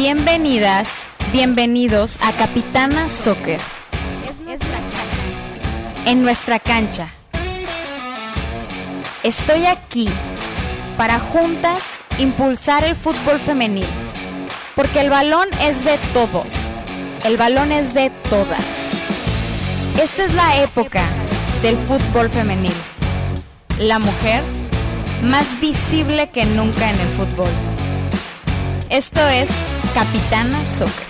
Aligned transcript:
Bienvenidas, 0.00 1.06
bienvenidos 1.32 2.20
a 2.22 2.30
Capitana 2.30 3.08
Soccer. 3.08 3.58
En 6.06 6.22
nuestra 6.22 6.60
cancha. 6.60 7.12
Estoy 9.24 9.66
aquí 9.66 10.08
para 10.96 11.18
juntas 11.18 11.98
impulsar 12.16 12.84
el 12.84 12.94
fútbol 12.94 13.40
femenil. 13.40 13.88
Porque 14.76 15.00
el 15.00 15.10
balón 15.10 15.48
es 15.62 15.84
de 15.84 15.98
todos. 16.14 16.54
El 17.24 17.36
balón 17.36 17.72
es 17.72 17.92
de 17.92 18.10
todas. 18.30 18.92
Esta 20.00 20.24
es 20.24 20.32
la 20.32 20.62
época 20.62 21.02
del 21.60 21.76
fútbol 21.76 22.30
femenil. 22.30 22.72
La 23.80 23.98
mujer 23.98 24.44
más 25.24 25.60
visible 25.60 26.30
que 26.30 26.44
nunca 26.44 26.88
en 26.88 27.00
el 27.00 27.08
fútbol. 27.16 27.77
Esto 28.90 29.20
es 29.28 29.50
Capitana 29.92 30.64
Soccer. 30.64 31.06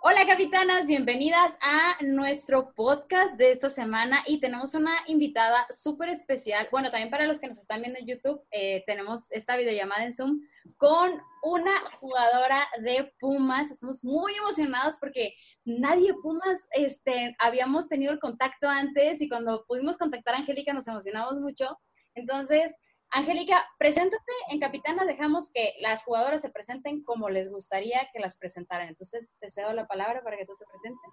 Hola 0.00 0.26
capitanas, 0.26 0.86
bienvenidas 0.86 1.58
a 1.60 2.02
nuestro 2.02 2.72
podcast 2.72 3.36
de 3.36 3.50
esta 3.50 3.68
semana 3.68 4.22
y 4.26 4.40
tenemos 4.40 4.72
una 4.72 4.94
invitada 5.06 5.66
súper 5.68 6.08
especial. 6.08 6.66
Bueno, 6.70 6.90
también 6.90 7.10
para 7.10 7.26
los 7.26 7.38
que 7.38 7.48
nos 7.48 7.58
están 7.58 7.82
viendo 7.82 7.98
en 7.98 8.06
YouTube, 8.06 8.40
eh, 8.50 8.84
tenemos 8.86 9.30
esta 9.32 9.54
videollamada 9.58 10.04
en 10.04 10.14
Zoom 10.14 10.40
con 10.78 11.20
una 11.42 11.78
jugadora 12.00 12.66
de 12.80 13.12
Pumas. 13.20 13.70
Estamos 13.70 14.02
muy 14.02 14.32
emocionados 14.36 14.94
porque 14.98 15.34
nadie 15.76 16.14
Pumas 16.22 16.66
este, 16.72 17.36
habíamos 17.38 17.88
tenido 17.88 18.12
el 18.12 18.18
contacto 18.18 18.68
antes 18.68 19.20
y 19.20 19.28
cuando 19.28 19.64
pudimos 19.66 19.98
contactar 19.98 20.34
a 20.34 20.38
Angélica 20.38 20.72
nos 20.72 20.88
emocionamos 20.88 21.38
mucho. 21.40 21.78
Entonces, 22.14 22.74
Angélica, 23.10 23.64
preséntate 23.78 24.32
en 24.50 24.60
Capitana, 24.60 25.04
dejamos 25.04 25.50
que 25.52 25.74
las 25.80 26.04
jugadoras 26.04 26.40
se 26.40 26.50
presenten 26.50 27.02
como 27.02 27.28
les 27.28 27.50
gustaría 27.50 28.08
que 28.12 28.20
las 28.20 28.36
presentaran. 28.36 28.88
Entonces, 28.88 29.34
te 29.40 29.48
cedo 29.48 29.72
la 29.72 29.86
palabra 29.86 30.22
para 30.22 30.36
que 30.36 30.46
tú 30.46 30.54
te 30.58 30.64
presentes. 30.66 31.10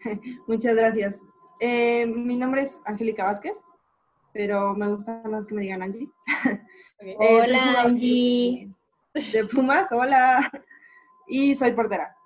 Muchas 0.46 0.76
gracias. 0.76 1.20
Eh, 1.60 2.06
mi 2.06 2.36
nombre 2.36 2.62
es 2.62 2.80
Angélica 2.84 3.24
Vázquez, 3.24 3.60
pero 4.32 4.74
me 4.74 4.88
gusta 4.88 5.22
más 5.24 5.46
que 5.46 5.54
me 5.54 5.62
digan 5.62 5.82
Angie. 5.82 6.08
Eh, 7.00 7.14
hola, 7.16 7.82
Angie. 7.82 8.74
De 9.14 9.44
Pumas, 9.44 9.86
hola. 9.92 10.50
Y 11.28 11.54
soy 11.54 11.70
portera. 11.70 12.17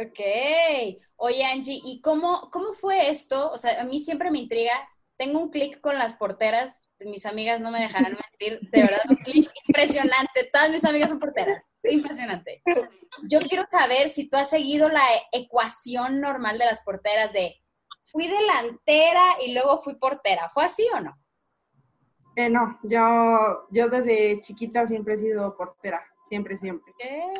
Ok. 0.00 1.00
Oye, 1.16 1.44
Angie, 1.44 1.80
¿y 1.84 2.00
cómo, 2.00 2.50
cómo 2.50 2.72
fue 2.72 3.10
esto? 3.10 3.50
O 3.50 3.58
sea, 3.58 3.80
a 3.80 3.84
mí 3.84 3.98
siempre 3.98 4.30
me 4.30 4.38
intriga. 4.38 4.72
Tengo 5.16 5.40
un 5.40 5.50
clic 5.50 5.80
con 5.80 5.98
las 5.98 6.14
porteras. 6.14 6.90
Mis 7.00 7.26
amigas 7.26 7.60
no 7.60 7.70
me 7.72 7.80
dejarán 7.80 8.16
mentir. 8.40 8.60
De 8.70 8.82
verdad, 8.82 9.00
un 9.08 9.16
clic 9.16 9.50
impresionante. 9.66 10.48
Todas 10.52 10.70
mis 10.70 10.84
amigas 10.84 11.10
son 11.10 11.18
porteras. 11.18 11.64
Impresionante. 11.84 12.62
Yo 13.28 13.40
quiero 13.40 13.64
saber 13.68 14.08
si 14.08 14.28
tú 14.28 14.36
has 14.36 14.50
seguido 14.50 14.88
la 14.88 15.06
ecuación 15.32 16.20
normal 16.20 16.58
de 16.58 16.66
las 16.66 16.82
porteras 16.82 17.32
de 17.32 17.60
fui 18.04 18.26
delantera 18.26 19.36
y 19.44 19.52
luego 19.52 19.80
fui 19.80 19.96
portera. 19.96 20.48
¿Fue 20.50 20.64
así 20.64 20.86
o 20.94 21.00
no? 21.00 21.18
Eh, 22.36 22.48
no, 22.48 22.78
yo, 22.84 23.66
yo 23.70 23.88
desde 23.88 24.40
chiquita 24.42 24.86
siempre 24.86 25.14
he 25.14 25.18
sido 25.18 25.56
portera. 25.56 26.04
Siempre, 26.28 26.56
siempre. 26.56 26.92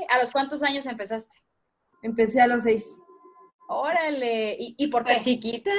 ¿A 0.09 0.19
los 0.19 0.33
cuántos 0.33 0.63
años 0.63 0.87
empezaste? 0.87 1.37
Empecé 2.03 2.41
a 2.41 2.47
los 2.47 2.63
seis. 2.63 2.95
Órale, 3.69 4.57
¿y, 4.59 4.87
por 4.89 5.05
qué? 5.05 5.19
chiquita? 5.21 5.71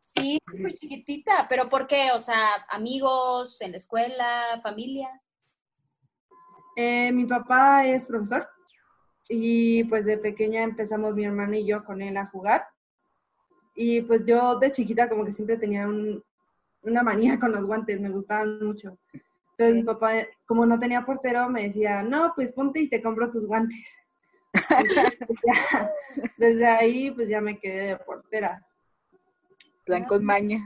Sí, 0.00 0.38
súper 0.44 0.72
chiquitita, 0.72 1.46
pero 1.48 1.68
¿por 1.68 1.86
qué? 1.86 2.10
O 2.14 2.18
sea, 2.18 2.64
amigos, 2.70 3.60
en 3.60 3.72
la 3.72 3.76
escuela, 3.76 4.60
familia. 4.62 5.08
Eh, 6.76 7.12
mi 7.12 7.26
papá 7.26 7.86
es 7.86 8.06
profesor 8.06 8.48
y 9.28 9.84
pues 9.84 10.04
de 10.04 10.18
pequeña 10.18 10.62
empezamos 10.62 11.14
mi 11.14 11.24
hermana 11.24 11.56
y 11.56 11.66
yo 11.66 11.84
con 11.84 12.02
él 12.02 12.16
a 12.16 12.26
jugar. 12.26 12.66
Y 13.74 14.02
pues 14.02 14.24
yo 14.24 14.58
de 14.58 14.72
chiquita 14.72 15.08
como 15.08 15.24
que 15.24 15.32
siempre 15.32 15.56
tenía 15.56 15.86
una 15.86 17.02
manía 17.02 17.38
con 17.40 17.52
los 17.52 17.64
guantes, 17.64 18.00
me 18.00 18.10
gustaban 18.10 18.64
mucho. 18.64 18.98
Entonces 19.52 19.74
mi 19.76 19.82
papá, 19.84 20.14
como 20.46 20.66
no 20.66 20.78
tenía 20.78 21.04
portero, 21.04 21.48
me 21.48 21.64
decía, 21.64 22.02
no, 22.02 22.32
pues 22.34 22.52
ponte 22.52 22.80
y 22.80 22.88
te 22.88 23.02
compro 23.02 23.30
tus 23.30 23.46
guantes. 23.46 23.94
Desde 26.36 26.66
ahí, 26.66 27.10
pues 27.10 27.28
ya 27.28 27.40
me 27.40 27.58
quedé 27.58 27.88
de 27.88 27.96
portera. 27.96 28.66
Plan 29.84 30.04
con 30.04 30.24
maña. 30.24 30.58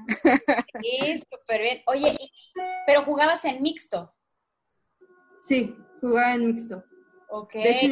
Sí, 0.81 1.19
súper 1.19 1.61
bien. 1.61 1.83
Oye, 1.87 2.17
¿pero 2.87 3.03
jugabas 3.03 3.45
en 3.45 3.63
mixto? 3.63 4.15
Sí, 5.41 5.75
jugaba 6.01 6.35
en 6.35 6.47
mixto. 6.47 6.85
Ok. 7.29 7.55
De 7.55 7.71
hecho, 7.71 7.89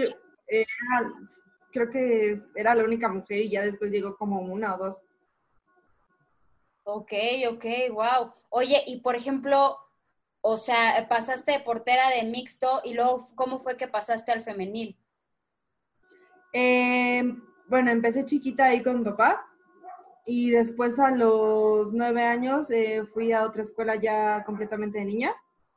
creo 1.73 1.91
que 1.91 2.41
era 2.55 2.75
la 2.75 2.85
única 2.85 3.09
mujer 3.09 3.41
y 3.41 3.51
ya 3.51 3.63
después 3.63 3.91
llegó 3.91 4.17
como 4.17 4.41
una 4.41 4.77
o 4.77 4.79
dos. 4.79 5.01
Ok, 6.85 7.13
ok, 7.51 7.65
wow. 7.91 8.33
Oye, 8.51 8.85
y 8.87 9.01
por 9.01 9.17
ejemplo, 9.17 9.77
o 10.41 10.57
sea, 10.57 11.09
pasaste 11.09 11.51
de 11.53 11.61
portera 11.61 12.11
de 12.11 12.23
mixto 12.23 12.81
y 12.85 12.95
luego, 12.95 13.29
¿cómo 13.35 13.59
fue 13.59 13.77
que 13.77 13.89
pasaste 13.89 14.31
al 14.31 14.45
femenil? 14.45 14.97
Eh, 16.53 17.37
bueno, 17.69 17.91
empecé 17.91 18.25
chiquita 18.25 18.67
ahí 18.67 18.83
con 18.83 18.99
mi 18.99 19.05
papá 19.05 19.47
y 20.25 20.51
después 20.51 20.99
a 20.99 21.11
los 21.11 21.93
nueve 21.93 22.23
años 22.23 22.71
eh, 22.71 23.05
fui 23.13 23.33
a 23.33 23.45
otra 23.45 23.63
escuela 23.63 23.97
ya 23.97 24.45
completamente 24.45 24.99
de 24.99 25.05
niñas 25.05 25.33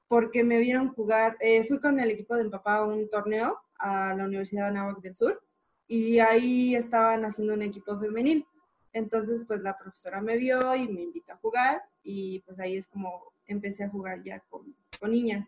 porque 0.07 0.43
me 0.43 0.57
vieron 0.57 0.93
jugar, 0.93 1.37
eh, 1.39 1.65
fui 1.67 1.79
con 1.79 1.99
el 1.99 2.09
equipo 2.09 2.35
del 2.35 2.49
papá 2.49 2.77
a 2.77 2.85
un 2.85 3.09
torneo 3.09 3.59
a 3.77 4.15
la 4.15 4.25
Universidad 4.25 4.63
de 4.63 4.69
Anáhuac 4.69 5.01
del 5.01 5.15
Sur 5.15 5.41
y 5.87 6.19
ahí 6.19 6.75
estaban 6.75 7.25
haciendo 7.25 7.53
un 7.53 7.61
equipo 7.61 7.97
femenil. 7.99 8.45
Entonces, 8.91 9.43
pues 9.47 9.61
la 9.61 9.77
profesora 9.77 10.19
me 10.19 10.35
vio 10.37 10.75
y 10.75 10.87
me 10.87 11.01
invitó 11.03 11.33
a 11.33 11.37
jugar 11.37 11.83
y 12.03 12.39
pues 12.39 12.59
ahí 12.59 12.75
es 12.77 12.87
como 12.87 13.33
empecé 13.45 13.83
a 13.83 13.89
jugar 13.89 14.23
ya 14.23 14.39
con, 14.49 14.75
con 14.99 15.11
niñas. 15.11 15.47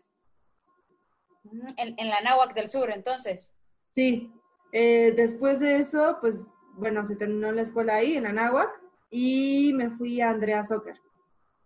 En, 1.76 1.94
en 1.98 2.08
la 2.08 2.18
Anáhuac 2.18 2.54
del 2.54 2.68
Sur, 2.68 2.90
entonces. 2.90 3.56
Sí, 3.94 4.32
eh, 4.72 5.12
después 5.14 5.60
de 5.60 5.76
eso, 5.76 6.18
pues 6.20 6.48
bueno, 6.74 7.04
se 7.04 7.16
terminó 7.16 7.52
la 7.52 7.62
escuela 7.62 7.96
ahí 7.96 8.16
en 8.16 8.26
Anáhuac 8.26 8.70
y 9.10 9.72
me 9.74 9.90
fui 9.90 10.20
a 10.20 10.30
Andrea 10.30 10.64
Soccer. 10.64 10.98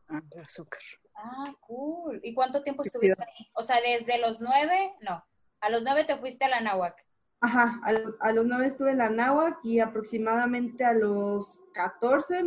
Andrea 0.09 0.49
Soccer. 0.49 0.83
Ah, 1.15 1.55
cool. 1.61 2.21
¿Y 2.22 2.34
cuánto 2.34 2.62
tiempo 2.62 2.83
estuviste 2.83 3.22
ahí? 3.22 3.49
O 3.55 3.62
sea, 3.62 3.81
desde 3.81 4.19
los 4.19 4.41
nueve, 4.41 4.93
no, 5.00 5.25
a 5.61 5.71
los 5.71 5.83
nueve 5.83 6.05
te 6.05 6.17
fuiste 6.17 6.44
a 6.44 6.49
la 6.49 6.59
Anáhuac. 6.59 7.06
Ajá, 7.41 7.81
a, 8.21 8.33
los 8.33 8.47
nueve 8.47 8.67
estuve 8.67 8.93
en 8.93 8.99
la 8.99 9.06
Anáhuac 9.06 9.59
y 9.62 9.78
aproximadamente 9.78 10.84
a 10.84 10.94
los 10.94 11.61
catorce 11.75 12.43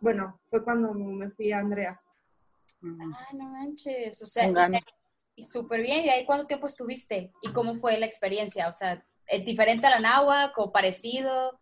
bueno, 0.00 0.38
fue 0.50 0.62
cuando 0.62 0.92
me 0.92 1.30
fui 1.30 1.52
a 1.52 1.58
Andreas. 1.58 1.98
Ah, 2.82 3.32
no 3.32 3.48
manches, 3.48 4.22
o 4.22 4.26
sea, 4.26 4.46
y, 4.46 5.40
y 5.40 5.44
súper 5.44 5.80
bien. 5.80 6.04
¿Y 6.04 6.10
ahí 6.10 6.26
cuánto 6.26 6.46
tiempo 6.46 6.66
estuviste? 6.66 7.32
¿Y 7.42 7.52
cómo 7.52 7.74
fue 7.74 7.98
la 7.98 8.06
experiencia? 8.06 8.68
O 8.68 8.72
sea, 8.72 9.02
¿Es 9.26 9.44
diferente 9.44 9.86
a 9.86 9.90
la 9.90 9.98
náhuatl 9.98 10.52
o 10.56 10.72
parecido? 10.72 11.58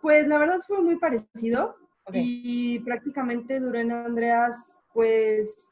Pues 0.00 0.26
la 0.26 0.38
verdad 0.38 0.60
fue 0.66 0.80
muy 0.80 0.96
parecido 0.96 1.76
y 2.12 2.78
prácticamente 2.80 3.58
duré 3.58 3.80
en 3.80 3.92
Andreas 3.92 4.78
pues 4.92 5.68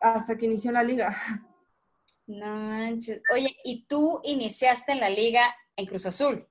hasta 0.00 0.36
que 0.36 0.46
inició 0.46 0.72
la 0.72 0.82
liga. 0.82 1.16
No 2.26 2.72
Oye, 3.32 3.56
¿y 3.64 3.86
tú 3.86 4.20
iniciaste 4.24 4.92
en 4.92 5.00
la 5.00 5.08
liga 5.08 5.54
en 5.76 5.86
Cruz 5.86 6.06
Azul? 6.06 6.46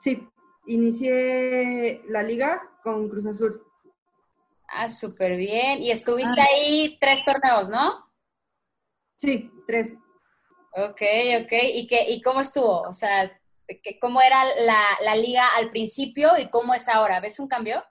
Sí, 0.00 0.28
inicié 0.66 2.02
la 2.08 2.22
liga 2.22 2.62
con 2.82 3.08
Cruz 3.08 3.26
Azul. 3.26 3.62
Ah, 4.68 4.88
súper 4.88 5.36
bien. 5.36 5.82
Y 5.82 5.90
estuviste 5.90 6.40
ah. 6.40 6.46
ahí 6.50 6.98
tres 7.00 7.24
torneos, 7.24 7.70
¿no? 7.70 8.05
Sí, 9.16 9.50
tres. 9.66 9.94
Ok, 10.72 11.00
ok. 11.42 11.52
¿Y, 11.74 11.86
qué, 11.86 12.04
y 12.08 12.20
cómo 12.20 12.40
estuvo? 12.40 12.82
O 12.82 12.92
sea, 12.92 13.30
¿cómo 14.00 14.20
era 14.20 14.44
la, 14.64 15.16
liga 15.16 15.44
al 15.56 15.70
principio 15.70 16.30
y 16.38 16.48
cómo 16.50 16.74
es 16.74 16.88
ahora? 16.88 17.20
¿Ves 17.20 17.40
un 17.40 17.48
cambio? 17.48 17.82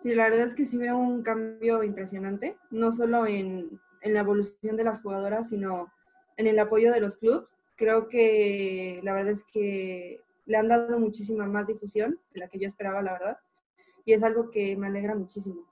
Sí, 0.00 0.14
la 0.14 0.24
verdad 0.24 0.46
es 0.46 0.54
que 0.54 0.64
sí 0.64 0.78
veo 0.78 0.96
un 0.96 1.22
cambio 1.22 1.82
impresionante, 1.82 2.56
no 2.70 2.92
solo 2.92 3.26
en, 3.26 3.80
la 4.02 4.20
evolución 4.20 4.76
de 4.76 4.84
las 4.84 5.02
jugadoras, 5.02 5.48
sino 5.48 5.92
en 6.36 6.46
el 6.46 6.58
apoyo 6.58 6.92
de 6.92 7.00
los 7.00 7.16
clubes. 7.16 7.48
Creo 7.76 8.08
que 8.08 9.00
la 9.02 9.12
verdad 9.12 9.32
es 9.32 9.44
que 9.44 10.20
le 10.46 10.56
han 10.56 10.68
dado 10.68 10.98
muchísima 10.98 11.46
más 11.46 11.66
difusión 11.66 12.20
de 12.32 12.40
la 12.40 12.48
que 12.48 12.58
yo 12.58 12.68
esperaba, 12.68 13.02
la 13.02 13.14
verdad, 13.14 13.38
y 14.04 14.12
es 14.12 14.22
algo 14.22 14.50
que 14.50 14.76
me 14.76 14.86
alegra 14.86 15.14
muchísimo. 15.14 15.66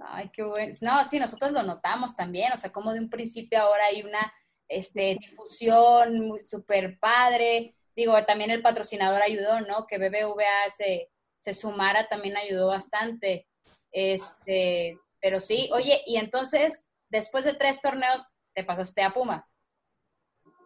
Ay, 0.00 0.30
qué 0.32 0.42
bueno. 0.42 0.72
No, 0.80 1.04
sí, 1.04 1.18
nosotros 1.18 1.52
lo 1.52 1.62
notamos 1.62 2.16
también, 2.16 2.52
o 2.52 2.56
sea, 2.56 2.72
como 2.72 2.92
de 2.92 3.00
un 3.00 3.10
principio 3.10 3.60
ahora 3.60 3.86
hay 3.86 4.02
una 4.02 4.32
este, 4.68 5.18
difusión 5.20 6.40
súper 6.40 6.98
padre. 6.98 7.74
Digo, 7.94 8.22
también 8.24 8.50
el 8.50 8.62
patrocinador 8.62 9.22
ayudó, 9.22 9.60
¿no? 9.60 9.86
Que 9.86 9.98
BBVA 9.98 10.70
se, 10.70 11.10
se 11.40 11.52
sumara 11.52 12.08
también 12.08 12.36
ayudó 12.36 12.68
bastante. 12.68 13.46
Este, 13.90 14.98
pero 15.20 15.40
sí, 15.40 15.68
oye, 15.72 16.00
y 16.06 16.16
entonces, 16.16 16.88
después 17.10 17.44
de 17.44 17.54
tres 17.54 17.80
torneos, 17.80 18.34
te 18.54 18.64
pasaste 18.64 19.02
a 19.02 19.12
Pumas. 19.12 19.54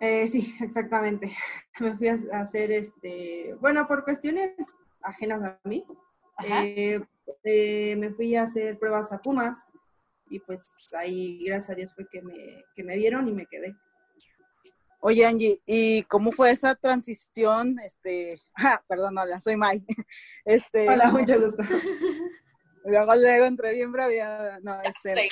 Eh, 0.00 0.28
sí, 0.28 0.54
exactamente. 0.60 1.36
Me 1.80 1.96
fui 1.96 2.08
a 2.08 2.18
hacer, 2.32 2.70
este, 2.70 3.54
bueno, 3.60 3.86
por 3.86 4.04
cuestiones 4.04 4.52
ajenas 5.02 5.42
a 5.42 5.60
mí, 5.64 5.84
eh, 6.44 7.00
eh, 7.44 7.96
me 7.96 8.10
fui 8.10 8.36
a 8.36 8.42
hacer 8.42 8.78
pruebas 8.78 9.12
a 9.12 9.18
Pumas 9.18 9.64
y 10.28 10.40
pues 10.40 10.76
ahí, 10.96 11.44
gracias 11.44 11.70
a 11.70 11.74
Dios, 11.74 11.92
fue 11.94 12.06
que 12.08 12.22
me, 12.22 12.64
que 12.74 12.82
me 12.82 12.96
vieron 12.96 13.28
y 13.28 13.32
me 13.32 13.46
quedé. 13.46 13.76
Oye, 15.00 15.24
Angie, 15.24 15.60
¿y 15.66 16.02
cómo 16.04 16.32
fue 16.32 16.50
esa 16.50 16.74
transición? 16.74 17.78
Este, 17.78 18.40
ah, 18.56 18.82
perdón, 18.88 19.16
hola, 19.18 19.40
soy 19.40 19.56
Mai. 19.56 19.84
Este, 20.44 20.88
hola, 20.88 21.10
mucho 21.10 21.40
gusto. 21.40 21.62
Luego, 22.84 23.16
luego 23.16 23.46
entré 23.46 23.72
bien 23.72 23.90
bravia. 23.90 24.60
No, 24.62 24.80
este, 24.82 25.28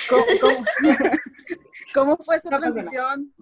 ¿cómo, 1.93 2.17
fue 2.17 2.35
esa 2.35 2.49
transición 2.49 3.33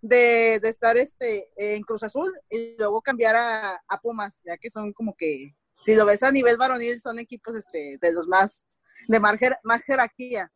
de, 0.00 0.58
de, 0.58 0.68
estar 0.70 0.96
este, 0.96 1.52
en 1.54 1.82
Cruz 1.82 2.02
Azul 2.02 2.32
y 2.48 2.76
luego 2.78 3.02
cambiar 3.02 3.36
a, 3.36 3.74
a, 3.86 4.00
Pumas? 4.00 4.40
Ya 4.46 4.56
que 4.56 4.70
son 4.70 4.94
como 4.94 5.14
que, 5.14 5.54
si 5.80 5.94
lo 5.94 6.06
ves 6.06 6.22
a 6.22 6.30
nivel 6.30 6.56
varonil, 6.56 7.00
son 7.00 7.18
equipos 7.18 7.54
este, 7.54 7.98
de 8.00 8.12
los 8.12 8.28
más, 8.28 8.64
de 9.08 9.18
más, 9.18 9.36
más 9.64 9.82
jerarquía. 9.82 10.50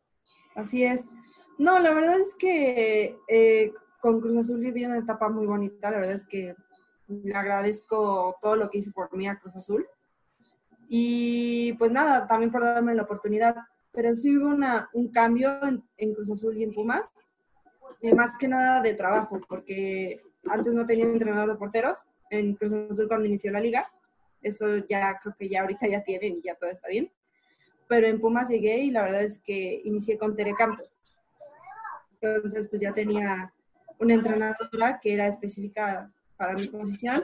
Así 0.55 0.83
es. 0.83 1.05
No, 1.57 1.79
la 1.79 1.93
verdad 1.93 2.19
es 2.19 2.35
que 2.35 3.17
eh, 3.27 3.73
con 4.01 4.21
Cruz 4.21 4.37
Azul 4.37 4.59
viví 4.59 4.85
una 4.85 4.99
etapa 4.99 5.29
muy 5.29 5.45
bonita. 5.45 5.91
La 5.91 5.97
verdad 5.97 6.15
es 6.15 6.25
que 6.25 6.55
le 7.07 7.33
agradezco 7.33 8.35
todo 8.41 8.55
lo 8.55 8.69
que 8.69 8.79
hice 8.79 8.91
por 8.91 9.15
mí 9.15 9.27
a 9.27 9.37
Cruz 9.39 9.55
Azul. 9.55 9.87
Y 10.87 11.73
pues 11.73 11.91
nada, 11.91 12.27
también 12.27 12.51
por 12.51 12.61
darme 12.61 12.95
la 12.95 13.03
oportunidad. 13.03 13.55
Pero 13.91 14.13
sí 14.13 14.37
hubo 14.37 14.47
una, 14.47 14.89
un 14.93 15.09
cambio 15.09 15.59
en, 15.97 16.13
Cruz 16.13 16.29
Azul 16.29 16.57
y 16.57 16.63
en 16.63 16.73
Pumas, 16.73 17.09
y 18.01 18.11
más 18.13 18.37
que 18.37 18.47
nada 18.47 18.81
de 18.81 18.93
trabajo, 18.93 19.39
porque 19.47 20.21
antes 20.49 20.73
no 20.73 20.85
tenía 20.85 21.05
entrenador 21.05 21.53
de 21.53 21.57
porteros 21.57 21.99
en 22.29 22.55
Cruz 22.55 22.73
Azul 22.73 23.07
cuando 23.07 23.25
inició 23.25 23.51
la 23.51 23.61
liga. 23.61 23.89
Eso 24.41 24.77
ya 24.87 25.19
creo 25.19 25.35
que 25.37 25.49
ya 25.49 25.61
ahorita 25.61 25.87
ya 25.87 26.03
tienen 26.03 26.37
y 26.37 26.41
ya 26.41 26.55
todo 26.55 26.69
está 26.69 26.87
bien. 26.87 27.11
Pero 27.87 28.07
en 28.07 28.19
Pumas 28.19 28.49
llegué 28.49 28.77
y 28.79 28.91
la 28.91 29.03
verdad 29.03 29.23
es 29.23 29.39
que 29.39 29.81
inicié 29.83 30.17
con 30.17 30.35
Tere 30.35 30.53
Campos. 30.55 30.89
Entonces 32.19 32.67
pues 32.67 32.81
ya 32.81 32.93
tenía 32.93 33.53
una 33.99 34.13
entrenadora 34.15 34.99
que 35.01 35.13
era 35.13 35.27
específica 35.27 36.11
para 36.37 36.53
mi 36.53 36.67
posición. 36.67 37.23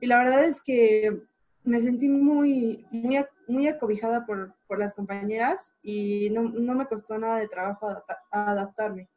Y 0.00 0.06
la 0.06 0.18
verdad 0.18 0.44
es 0.44 0.60
que 0.60 1.22
me 1.64 1.80
sentí 1.80 2.08
muy, 2.08 2.86
muy, 2.90 3.24
muy 3.48 3.68
acobijada 3.68 4.26
por, 4.26 4.54
por 4.66 4.78
las 4.78 4.92
compañeras 4.92 5.72
y 5.82 6.28
no, 6.30 6.42
no, 6.42 6.74
me 6.74 6.86
costó 6.86 7.18
nada 7.18 7.38
de 7.38 7.48
trabajo 7.48 7.90
adaptarme. 8.30 9.08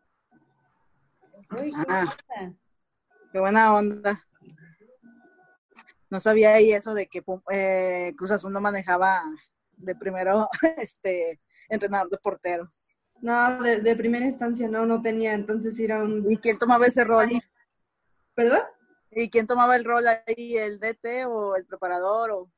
Ah, 1.88 2.06
qué 3.32 3.40
buena 3.40 3.76
onda. 3.76 4.27
No 6.10 6.20
sabía 6.20 6.54
ahí 6.54 6.72
eso 6.72 6.94
de 6.94 7.08
que 7.08 7.24
eh, 7.52 8.14
Cruz 8.18 8.32
Azul 8.32 8.54
no 8.54 8.62
manejaba 8.62 9.22
de 9.78 9.96
primero 9.96 10.50
este 10.78 11.40
entrenador 11.70 12.10
de 12.10 12.18
porteros. 12.18 12.96
No, 13.22 13.62
de, 13.62 13.96
primera 13.96 14.26
instancia 14.26 14.68
no, 14.68 14.86
no 14.86 15.02
tenía, 15.02 15.34
entonces 15.34 15.80
era 15.80 16.04
un... 16.04 16.30
¿Y 16.30 16.38
quién 16.38 16.58
tomaba 16.58 16.86
ese 16.86 17.04
rol? 17.04 17.30
¿Perdón? 18.36 18.62
¿Y 19.12 19.30
quién 19.30 19.48
tomaba 19.48 19.76
el 19.76 19.84
rol 19.84 20.06
ahí, 20.08 20.56
el 20.56 20.80
DT 20.80 21.26
o 21.28 21.56
el 21.56 21.66
preparador? 21.66 22.32
O... 22.32 22.52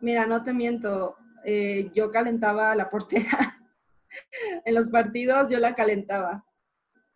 Mira, 0.00 0.24
no 0.24 0.42
te 0.42 0.54
miento, 0.54 1.16
eh, 1.44 1.90
yo 1.94 2.10
calentaba 2.10 2.74
la 2.74 2.88
portera. 2.88 3.60
en 4.64 4.74
los 4.74 4.88
partidos 4.88 5.48
yo 5.50 5.58
la 5.58 5.74
calentaba. 5.74 6.44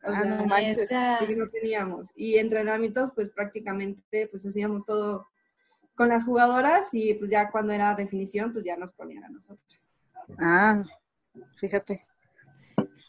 Ah, 0.06 0.24
no 0.24 0.46
manches. 0.46 0.90
no 0.90 1.48
teníamos. 1.48 2.08
Y 2.14 2.36
entrenamientos, 2.36 3.12
pues 3.14 3.30
prácticamente, 3.30 4.26
pues 4.28 4.44
hacíamos 4.46 4.84
todo 4.84 5.26
con 5.94 6.08
las 6.08 6.24
jugadoras 6.24 6.92
y 6.92 7.14
pues 7.14 7.30
ya 7.30 7.50
cuando 7.50 7.72
era 7.72 7.94
definición, 7.94 8.52
pues 8.52 8.64
ya 8.64 8.76
nos 8.76 8.92
ponían 8.92 9.24
a 9.24 9.28
nosotros. 9.28 9.80
Ah, 10.38 10.82
fíjate. 11.56 12.04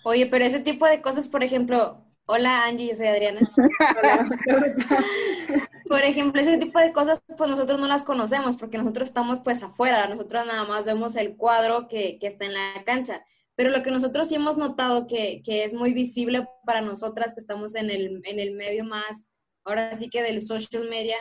Oye, 0.04 0.28
pero 0.28 0.46
ese 0.46 0.60
tipo 0.60 0.86
de 0.86 1.02
cosas, 1.02 1.28
por 1.28 1.44
ejemplo, 1.44 2.06
hola 2.26 2.66
Angie, 2.66 2.90
yo 2.90 2.96
soy 2.96 3.08
Adriana. 3.08 3.50
Hola, 3.58 4.30
por 5.90 6.04
ejemplo, 6.04 6.42
ese 6.42 6.58
tipo 6.58 6.80
de 6.80 6.94
cosas, 6.94 7.22
pues 7.38 7.50
nosotros 7.50 7.80
no 7.80 7.88
las 7.88 8.04
conocemos 8.04 8.56
porque 8.56 8.78
nosotros 8.78 9.08
estamos 9.08 9.40
pues 9.44 9.64
afuera, 9.64 10.08
nosotros 10.08 10.46
nada 10.46 10.64
más 10.66 10.86
vemos 10.86 11.16
el 11.16 11.36
cuadro 11.36 11.88
que, 11.88 12.20
que 12.20 12.28
está 12.28 12.46
en 12.46 12.54
la 12.54 12.84
cancha. 12.86 13.26
Pero 13.56 13.70
lo 13.70 13.82
que 13.84 13.92
nosotros 13.92 14.28
sí 14.28 14.36
hemos 14.36 14.58
notado 14.58 15.08
que, 15.08 15.42
que, 15.44 15.64
es 15.64 15.74
muy 15.74 15.94
visible 15.94 16.48
para 16.66 16.82
nosotras 16.82 17.34
que 17.34 17.40
estamos 17.40 17.76
en 17.76 17.90
el, 17.90 18.22
en 18.26 18.40
el 18.40 18.54
medio 18.54 18.84
más, 18.84 19.30
ahora 19.64 19.94
sí 19.94 20.10
que 20.10 20.22
del 20.22 20.42
social 20.42 20.90
media, 20.90 21.18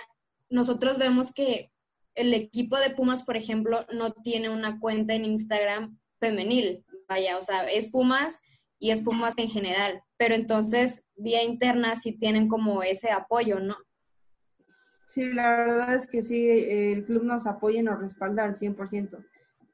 nosotros 0.50 0.98
vemos 0.98 1.32
que 1.32 1.70
el 2.14 2.34
equipo 2.34 2.78
de 2.78 2.90
Pumas, 2.90 3.22
por 3.22 3.36
ejemplo, 3.36 3.86
no 3.92 4.12
tiene 4.12 4.48
una 4.48 4.78
cuenta 4.78 5.14
en 5.14 5.24
Instagram 5.24 5.98
femenil. 6.20 6.84
Vaya, 7.08 7.36
o 7.36 7.42
sea, 7.42 7.66
es 7.70 7.90
Pumas 7.90 8.40
y 8.78 8.90
es 8.90 9.02
Pumas 9.02 9.34
en 9.36 9.48
general, 9.48 10.02
pero 10.16 10.34
entonces 10.34 11.04
vía 11.16 11.42
interna 11.42 11.96
sí 11.96 12.12
tienen 12.12 12.48
como 12.48 12.82
ese 12.82 13.10
apoyo, 13.10 13.60
¿no? 13.60 13.76
Sí, 15.06 15.32
la 15.32 15.50
verdad 15.50 15.94
es 15.94 16.06
que 16.06 16.22
sí, 16.22 16.48
el 16.48 17.04
club 17.04 17.24
nos 17.24 17.46
apoya 17.46 17.80
y 17.80 17.82
nos 17.82 18.00
respalda 18.00 18.44
al 18.44 18.54
100%. 18.54 19.24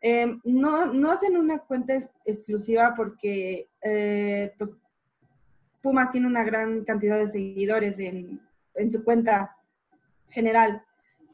Eh, 0.02 0.38
no, 0.44 0.92
no 0.92 1.10
hacen 1.10 1.36
una 1.36 1.58
cuenta 1.58 1.94
exclusiva 2.24 2.94
porque 2.96 3.68
eh, 3.82 4.54
pues, 4.56 4.72
Pumas 5.82 6.10
tiene 6.10 6.26
una 6.26 6.44
gran 6.44 6.84
cantidad 6.84 7.18
de 7.18 7.28
seguidores 7.28 7.98
en, 7.98 8.40
en 8.74 8.90
su 8.90 9.04
cuenta 9.04 9.56
general. 10.28 10.82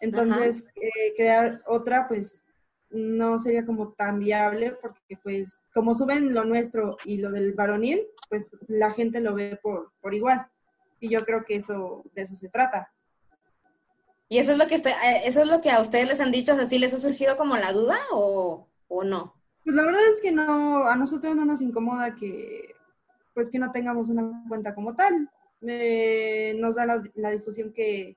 Entonces, 0.00 0.64
eh, 0.74 1.14
crear 1.16 1.62
otra, 1.66 2.08
pues 2.08 2.42
no 2.90 3.38
sería 3.38 3.64
como 3.66 3.92
tan 3.92 4.18
viable 4.20 4.72
porque 4.80 5.18
pues 5.22 5.60
como 5.74 5.94
suben 5.94 6.32
lo 6.32 6.44
nuestro 6.44 6.96
y 7.04 7.18
lo 7.18 7.30
del 7.32 7.52
varonil, 7.52 8.06
pues 8.28 8.46
la 8.68 8.92
gente 8.92 9.20
lo 9.20 9.34
ve 9.34 9.58
por, 9.62 9.92
por 10.00 10.14
igual. 10.14 10.46
Y 11.00 11.10
yo 11.10 11.20
creo 11.20 11.44
que 11.44 11.56
eso 11.56 12.04
de 12.14 12.22
eso 12.22 12.34
se 12.34 12.48
trata. 12.48 12.90
¿Y 14.28 14.38
eso 14.38 14.52
es 14.52 14.58
lo 14.58 14.66
que 14.66 14.74
eh, 14.74 15.20
eso 15.24 15.42
es 15.42 15.48
lo 15.48 15.60
que 15.60 15.70
a 15.70 15.80
ustedes 15.80 16.08
les 16.08 16.20
han 16.20 16.32
dicho? 16.32 16.52
O 16.52 16.56
sea, 16.56 16.66
¿sí 16.66 16.78
les 16.78 16.94
ha 16.94 16.98
surgido 16.98 17.36
como 17.36 17.56
la 17.56 17.72
duda 17.72 17.98
o, 18.12 18.68
o 18.88 19.04
no? 19.04 19.34
Pues 19.64 19.74
la 19.76 19.84
verdad 19.84 20.02
es 20.10 20.20
que 20.20 20.32
no, 20.32 20.86
a 20.86 20.96
nosotros 20.96 21.34
no 21.36 21.44
nos 21.44 21.60
incomoda 21.60 22.14
que 22.14 22.74
pues 23.34 23.50
que 23.50 23.58
no 23.58 23.70
tengamos 23.70 24.08
una 24.08 24.44
cuenta 24.48 24.74
como 24.74 24.96
tal. 24.96 25.28
nos 25.60 26.74
da 26.74 26.86
la, 26.86 27.02
la 27.14 27.30
difusión 27.30 27.72
que, 27.72 28.16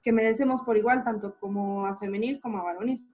que 0.00 0.12
merecemos 0.12 0.62
por 0.62 0.76
igual, 0.76 1.02
tanto 1.02 1.34
como 1.40 1.86
a 1.86 1.98
femenil 1.98 2.40
como 2.40 2.58
a 2.58 2.62
varonil. 2.62 3.04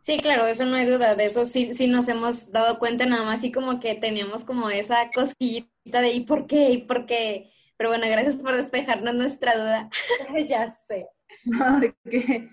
Sí, 0.00 0.18
claro, 0.18 0.44
de 0.44 0.52
eso 0.52 0.66
no 0.66 0.76
hay 0.76 0.86
duda, 0.86 1.16
de 1.16 1.24
eso 1.24 1.46
sí, 1.46 1.72
sí 1.72 1.86
nos 1.86 2.06
hemos 2.08 2.52
dado 2.52 2.78
cuenta, 2.78 3.06
nada 3.06 3.24
más 3.24 3.38
así 3.38 3.50
como 3.50 3.80
que 3.80 3.94
teníamos 3.94 4.44
como 4.44 4.68
esa 4.70 5.08
cosquillita 5.12 6.00
de 6.00 6.12
¿y 6.12 6.20
por 6.20 6.46
qué? 6.46 6.70
¿y 6.70 6.78
por 6.82 7.06
qué? 7.06 7.50
Pero 7.76 7.88
bueno, 7.90 8.06
gracias 8.08 8.36
por 8.36 8.54
despejarnos 8.54 9.14
nuestra 9.14 9.56
duda. 9.56 9.90
ya 10.48 10.68
sé. 10.68 11.08
¿Qué? 12.10 12.50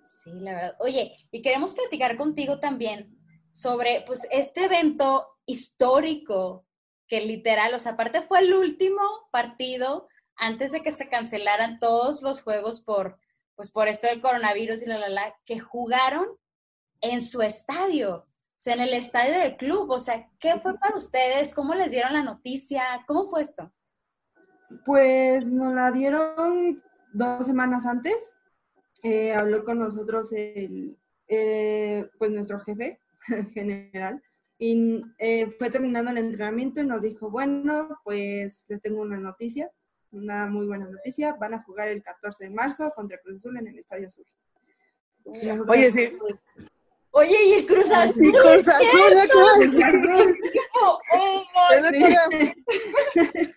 Sí, 0.00 0.30
la 0.40 0.52
verdad. 0.54 0.76
Oye, 0.80 1.16
y 1.30 1.42
queremos 1.42 1.74
platicar 1.74 2.16
contigo 2.16 2.58
también 2.58 3.16
sobre 3.50 4.02
pues 4.06 4.26
este 4.30 4.64
evento 4.64 5.26
histórico 5.46 6.66
que 7.06 7.20
literal, 7.20 7.72
o 7.74 7.78
sea, 7.78 7.92
aparte 7.92 8.22
fue 8.22 8.40
el 8.40 8.52
último 8.52 9.00
partido 9.30 10.08
antes 10.36 10.72
de 10.72 10.82
que 10.82 10.90
se 10.90 11.08
cancelaran 11.08 11.78
todos 11.78 12.22
los 12.22 12.42
juegos 12.42 12.80
por 12.80 13.18
pues 13.54 13.70
por 13.70 13.88
esto 13.88 14.06
del 14.06 14.20
coronavirus 14.20 14.82
y 14.82 14.86
la, 14.86 14.98
la, 14.98 15.08
la, 15.08 15.34
que 15.46 15.58
jugaron 15.58 16.26
en 17.00 17.20
su 17.20 17.40
estadio, 17.40 18.16
o 18.16 18.58
sea, 18.58 18.74
en 18.74 18.80
el 18.80 18.92
estadio 18.92 19.38
del 19.38 19.56
club. 19.56 19.90
O 19.90 19.98
sea, 19.98 20.28
¿qué 20.38 20.58
fue 20.58 20.78
para 20.78 20.96
ustedes? 20.96 21.54
¿Cómo 21.54 21.74
les 21.74 21.90
dieron 21.90 22.12
la 22.12 22.22
noticia? 22.22 22.84
¿Cómo 23.06 23.30
fue 23.30 23.42
esto? 23.42 23.72
Pues 24.84 25.46
nos 25.46 25.72
la 25.72 25.90
dieron 25.90 26.82
dos 27.16 27.46
semanas 27.46 27.86
antes. 27.86 28.32
Eh, 29.02 29.32
habló 29.34 29.64
con 29.64 29.78
nosotros 29.78 30.32
el, 30.32 30.98
eh, 31.28 32.08
pues 32.18 32.30
nuestro 32.30 32.58
jefe 32.60 32.98
general 33.52 34.22
y 34.58 35.00
eh, 35.18 35.54
fue 35.58 35.70
terminando 35.70 36.10
el 36.10 36.18
entrenamiento 36.18 36.80
y 36.80 36.86
nos 36.86 37.02
dijo, 37.02 37.30
bueno, 37.30 38.00
pues 38.04 38.64
les 38.68 38.80
tengo 38.80 39.02
una 39.02 39.18
noticia 39.18 39.70
una 40.16 40.46
muy 40.46 40.66
buena 40.66 40.86
noticia, 40.86 41.34
van 41.34 41.54
a 41.54 41.62
jugar 41.62 41.88
el 41.88 42.02
14 42.02 42.44
de 42.44 42.50
marzo 42.50 42.92
contra 42.94 43.18
Cruz 43.18 43.36
Azul 43.36 43.56
en 43.58 43.68
el 43.68 43.78
Estadio 43.78 44.06
Azul. 44.06 44.24
Oye, 45.68 45.90
sí. 45.90 46.12
Oye, 47.10 47.36
¿y 47.46 47.52
el 47.54 47.66
Cruz 47.66 47.90
Azul? 47.92 48.14
Sí, 48.14 48.32
Cruz 48.32 48.68
Azul, 48.68 49.28
Cruz 49.30 49.82
Azul. 49.82 50.38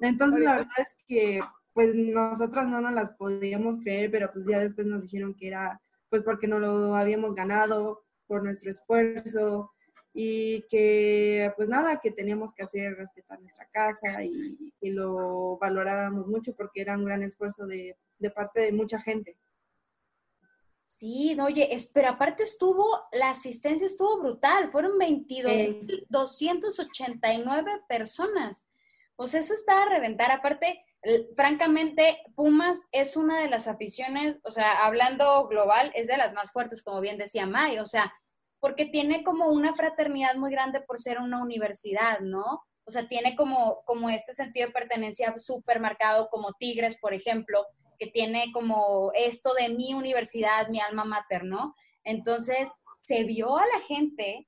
Entonces, 0.00 0.44
la 0.44 0.56
verdad 0.56 0.72
es 0.78 0.96
que, 1.08 1.40
pues, 1.76 1.94
nosotros 1.94 2.66
no 2.68 2.80
nos 2.80 2.92
las 2.94 3.12
podíamos 3.12 3.78
creer, 3.82 4.10
pero 4.10 4.32
pues 4.32 4.46
ya 4.46 4.60
después 4.60 4.86
nos 4.86 5.02
dijeron 5.02 5.34
que 5.34 5.48
era 5.48 5.78
pues 6.08 6.22
porque 6.22 6.46
no 6.46 6.58
lo 6.58 6.96
habíamos 6.96 7.34
ganado 7.34 8.02
por 8.26 8.42
nuestro 8.42 8.70
esfuerzo 8.70 9.74
y 10.14 10.62
que 10.70 11.52
pues 11.54 11.68
nada, 11.68 12.00
que 12.00 12.10
teníamos 12.10 12.54
que 12.54 12.62
hacer 12.62 12.96
respetar 12.96 13.42
nuestra 13.42 13.66
casa 13.66 14.24
y 14.24 14.72
que 14.80 14.90
lo 14.90 15.58
valoráramos 15.58 16.26
mucho 16.26 16.56
porque 16.56 16.80
era 16.80 16.96
un 16.96 17.04
gran 17.04 17.22
esfuerzo 17.22 17.66
de, 17.66 17.94
de 18.18 18.30
parte 18.30 18.62
de 18.62 18.72
mucha 18.72 18.98
gente. 18.98 19.36
Sí, 20.82 21.36
oye, 21.38 21.68
pero 21.92 22.08
aparte 22.08 22.44
estuvo, 22.44 23.02
la 23.12 23.28
asistencia 23.28 23.84
estuvo 23.84 24.18
brutal, 24.20 24.68
fueron 24.68 24.98
22.289 24.98 27.86
personas. 27.86 28.66
O 29.16 29.26
sea, 29.26 29.40
eso 29.40 29.52
está 29.52 29.82
a 29.82 29.90
reventar. 29.90 30.30
Aparte, 30.30 30.85
francamente, 31.34 32.22
Pumas 32.34 32.88
es 32.92 33.16
una 33.16 33.40
de 33.40 33.48
las 33.48 33.68
aficiones, 33.68 34.40
o 34.44 34.50
sea, 34.50 34.84
hablando 34.84 35.46
global, 35.48 35.92
es 35.94 36.06
de 36.06 36.16
las 36.16 36.34
más 36.34 36.52
fuertes, 36.52 36.82
como 36.82 37.00
bien 37.00 37.18
decía 37.18 37.46
May, 37.46 37.78
o 37.78 37.86
sea, 37.86 38.12
porque 38.60 38.86
tiene 38.86 39.22
como 39.22 39.48
una 39.48 39.74
fraternidad 39.74 40.34
muy 40.36 40.50
grande 40.50 40.80
por 40.80 40.98
ser 40.98 41.18
una 41.18 41.42
universidad, 41.42 42.20
¿no? 42.20 42.62
O 42.84 42.90
sea, 42.90 43.06
tiene 43.08 43.36
como, 43.36 43.82
como 43.84 44.10
este 44.10 44.32
sentido 44.32 44.68
de 44.68 44.72
pertenencia 44.72 45.34
súper 45.36 45.80
marcado, 45.80 46.28
como 46.30 46.52
Tigres, 46.54 46.98
por 46.98 47.14
ejemplo, 47.14 47.64
que 47.98 48.06
tiene 48.08 48.52
como 48.52 49.10
esto 49.14 49.54
de 49.54 49.68
mi 49.70 49.94
universidad, 49.94 50.68
mi 50.68 50.80
alma 50.80 51.04
mater, 51.04 51.44
¿no? 51.44 51.74
Entonces, 52.04 52.70
se 53.02 53.24
vio 53.24 53.56
a 53.56 53.66
la 53.66 53.80
gente 53.86 54.46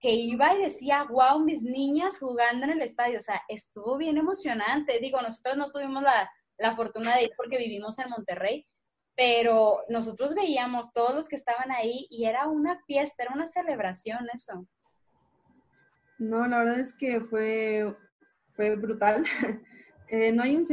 que 0.00 0.10
iba 0.10 0.54
y 0.54 0.62
decía, 0.62 1.04
wow, 1.04 1.40
mis 1.40 1.62
niñas 1.62 2.18
jugando 2.18 2.64
en 2.64 2.72
el 2.72 2.82
estadio, 2.82 3.18
o 3.18 3.22
sea, 3.22 3.42
estuvo 3.48 3.98
bien 3.98 4.16
emocionante. 4.16 4.98
Digo, 5.00 5.20
nosotros 5.20 5.56
no 5.56 5.70
tuvimos 5.70 6.02
la, 6.02 6.30
la 6.58 6.74
fortuna 6.74 7.16
de 7.16 7.24
ir 7.24 7.30
porque 7.36 7.58
vivimos 7.58 7.98
en 7.98 8.08
Monterrey, 8.08 8.66
pero 9.14 9.84
nosotros 9.90 10.34
veíamos 10.34 10.92
todos 10.92 11.14
los 11.14 11.28
que 11.28 11.36
estaban 11.36 11.70
ahí 11.70 12.06
y 12.10 12.24
era 12.24 12.48
una 12.48 12.78
fiesta, 12.86 13.24
era 13.24 13.34
una 13.34 13.46
celebración 13.46 14.26
eso. 14.32 14.66
No, 16.18 16.46
la 16.46 16.58
verdad 16.58 16.80
es 16.80 16.92
que 16.94 17.20
fue, 17.20 17.94
fue 18.54 18.76
brutal. 18.76 19.24
Eh, 20.12 20.32
no 20.32 20.42
hay 20.42 20.56
un, 20.56 20.66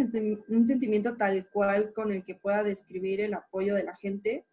un, 0.47 0.65
sentimiento 0.65 1.15
tal 1.15 1.47
cual 1.51 1.93
con 1.93 2.11
el 2.11 2.25
que 2.25 2.33
pueda 2.33 2.63
describir 2.63 3.21
el 3.21 3.35
apoyo 3.35 3.75
de 3.75 3.83
la 3.83 3.95
gente. 3.95 4.47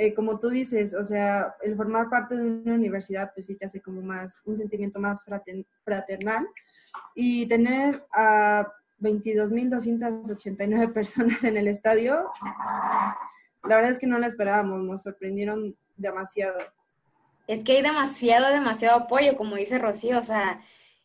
Eh, 0.00 0.14
como 0.14 0.38
tú 0.38 0.48
dices, 0.48 0.94
o 0.94 1.04
sea, 1.04 1.56
el 1.60 1.74
formar 1.74 2.08
parte 2.08 2.36
de 2.36 2.42
una 2.42 2.74
universidad, 2.74 3.32
pues 3.34 3.46
sí 3.46 3.56
te 3.56 3.66
hace 3.66 3.80
como 3.80 4.00
más, 4.00 4.38
un 4.44 4.56
sentimiento 4.56 5.00
más 5.00 5.24
fraternal. 5.84 6.46
Y 7.16 7.46
tener 7.46 8.06
a 8.12 8.72
22.289 9.00 10.92
personas 10.94 11.42
en 11.42 11.56
el 11.56 11.66
estadio, 11.66 12.30
la 13.64 13.74
verdad 13.74 13.90
es 13.90 13.98
que 13.98 14.06
no 14.06 14.20
lo 14.20 14.26
esperábamos, 14.26 14.84
nos 14.84 15.02
sorprendieron 15.02 15.76
demasiado. 15.96 16.60
Es 17.48 17.64
que 17.64 17.78
hay 17.78 17.82
demasiado, 17.82 18.52
demasiado 18.52 18.98
apoyo, 18.98 19.36
como 19.36 19.56
dice 19.56 19.78
Rocío, 19.78 20.18
o 20.18 20.22
sea, 20.22 20.60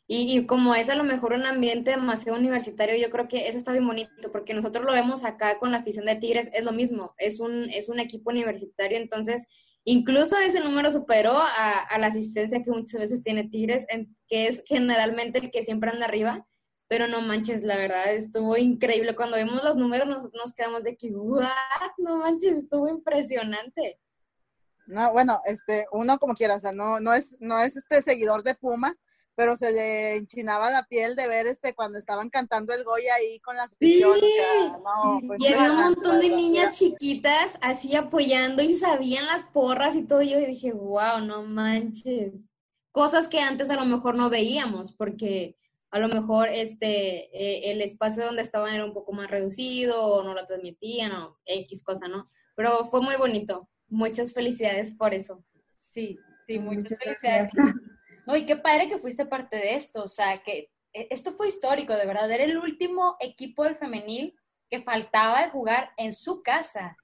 y, 0.05 0.45
como 0.47 0.75
es 0.75 0.89
a 0.89 0.95
lo 0.95 1.05
mejor 1.05 1.33
un 1.33 1.45
ambiente 1.45 1.91
demasiado 1.91 2.37
universitario, 2.37 2.97
yo 2.97 3.09
creo 3.09 3.27
que 3.27 3.47
eso 3.47 3.57
está 3.57 3.71
bien 3.71 3.87
bonito, 3.87 4.31
porque 4.31 4.53
nosotros 4.53 4.85
lo 4.85 4.91
vemos 4.91 5.23
acá 5.23 5.59
con 5.59 5.71
la 5.71 5.77
afición 5.77 6.05
de 6.05 6.15
Tigres, 6.15 6.49
es 6.53 6.63
lo 6.63 6.73
mismo, 6.73 7.13
es 7.17 7.39
un, 7.39 7.69
es 7.69 7.87
un 7.87 7.99
equipo 7.99 8.29
universitario, 8.29 8.97
entonces 8.97 9.47
incluso 9.85 10.37
ese 10.37 10.59
número 10.59 10.91
superó 10.91 11.37
a, 11.37 11.97
la 11.97 12.07
asistencia 12.07 12.61
que 12.61 12.71
muchas 12.71 12.99
veces 12.99 13.23
tiene 13.23 13.47
Tigres, 13.47 13.87
que 14.27 14.47
es 14.47 14.63
generalmente 14.67 15.39
el 15.39 15.51
que 15.51 15.63
siempre 15.63 15.89
anda 15.89 16.05
arriba, 16.05 16.45
pero 16.89 17.07
no 17.07 17.21
manches, 17.21 17.63
la 17.63 17.77
verdad 17.77 18.13
estuvo 18.13 18.57
increíble. 18.57 19.15
Cuando 19.15 19.37
vemos 19.37 19.63
los 19.63 19.77
números 19.77 20.07
nos, 20.07 20.31
nos 20.33 20.53
quedamos 20.53 20.83
de 20.83 20.97
que, 20.97 21.11
¿what? 21.11 21.47
No 21.97 22.17
manches, 22.17 22.57
estuvo 22.57 22.89
impresionante. 22.89 23.99
No, 24.85 25.11
bueno, 25.13 25.41
este, 25.45 25.85
uno 25.91 26.19
como 26.19 26.33
quiera, 26.33 26.55
o 26.55 26.59
sea, 26.59 26.73
no, 26.73 26.99
no 26.99 27.13
es, 27.13 27.37
no 27.39 27.59
es 27.59 27.77
este 27.77 28.01
seguidor 28.01 28.43
de 28.43 28.53
Puma, 28.55 28.95
pero 29.35 29.55
se 29.55 29.71
le 29.71 30.15
enchinaba 30.15 30.69
la 30.69 30.85
piel 30.85 31.15
de 31.15 31.27
ver 31.27 31.47
este 31.47 31.73
cuando 31.73 31.97
estaban 31.97 32.29
cantando 32.29 32.73
el 32.73 32.83
Goya 32.83 33.15
ahí 33.15 33.39
con 33.39 33.55
la 33.55 33.67
sí. 33.67 33.75
y 33.81 35.47
había 35.47 35.71
un 35.71 35.77
montón 35.77 36.19
de 36.19 36.29
niñas 36.29 36.77
chiquitas 36.77 37.57
así 37.61 37.95
apoyando 37.95 38.61
y 38.61 38.75
sabían 38.75 39.25
las 39.25 39.43
porras 39.43 39.95
y 39.95 40.03
todo. 40.03 40.21
Y 40.21 40.31
yo 40.31 40.39
dije, 40.39 40.71
wow, 40.71 41.19
no 41.21 41.43
manches. 41.43 42.33
Cosas 42.91 43.27
que 43.27 43.39
antes 43.39 43.71
a 43.71 43.75
lo 43.75 43.85
mejor 43.85 44.15
no 44.15 44.29
veíamos, 44.29 44.91
porque 44.91 45.57
a 45.89 45.99
lo 45.99 46.07
mejor 46.07 46.49
este 46.49 47.29
eh, 47.33 47.71
el 47.71 47.81
espacio 47.81 48.25
donde 48.25 48.43
estaban 48.43 48.73
era 48.73 48.85
un 48.85 48.93
poco 48.93 49.13
más 49.13 49.29
reducido 49.29 50.03
o 50.03 50.23
no 50.23 50.33
lo 50.33 50.45
transmitían 50.45 51.11
o 51.11 51.39
X 51.45 51.83
cosa, 51.83 52.07
¿no? 52.07 52.29
Pero 52.55 52.83
fue 52.85 53.01
muy 53.01 53.15
bonito. 53.15 53.67
Muchas 53.87 54.33
felicidades 54.33 54.91
por 54.91 55.13
eso. 55.13 55.43
Sí, 55.73 56.17
sí, 56.47 56.59
muchas, 56.59 56.97
felicidades. 56.99 57.49
No, 58.25 58.35
y 58.35 58.45
qué 58.45 58.55
padre 58.55 58.89
que 58.89 58.99
fuiste 58.99 59.25
parte 59.25 59.57
de 59.57 59.75
esto, 59.75 60.03
o 60.03 60.07
sea, 60.07 60.41
que 60.43 60.71
e, 60.93 61.07
esto 61.09 61.33
fue 61.33 61.47
histórico, 61.47 61.93
de 61.93 62.05
verdad, 62.05 62.31
era 62.31 62.43
el 62.43 62.57
último 62.57 63.15
equipo 63.19 63.63
del 63.63 63.75
femenil 63.75 64.35
que 64.69 64.81
faltaba 64.81 65.41
de 65.43 65.49
jugar 65.49 65.91
en 65.97 66.11
su 66.11 66.41
casa. 66.41 66.97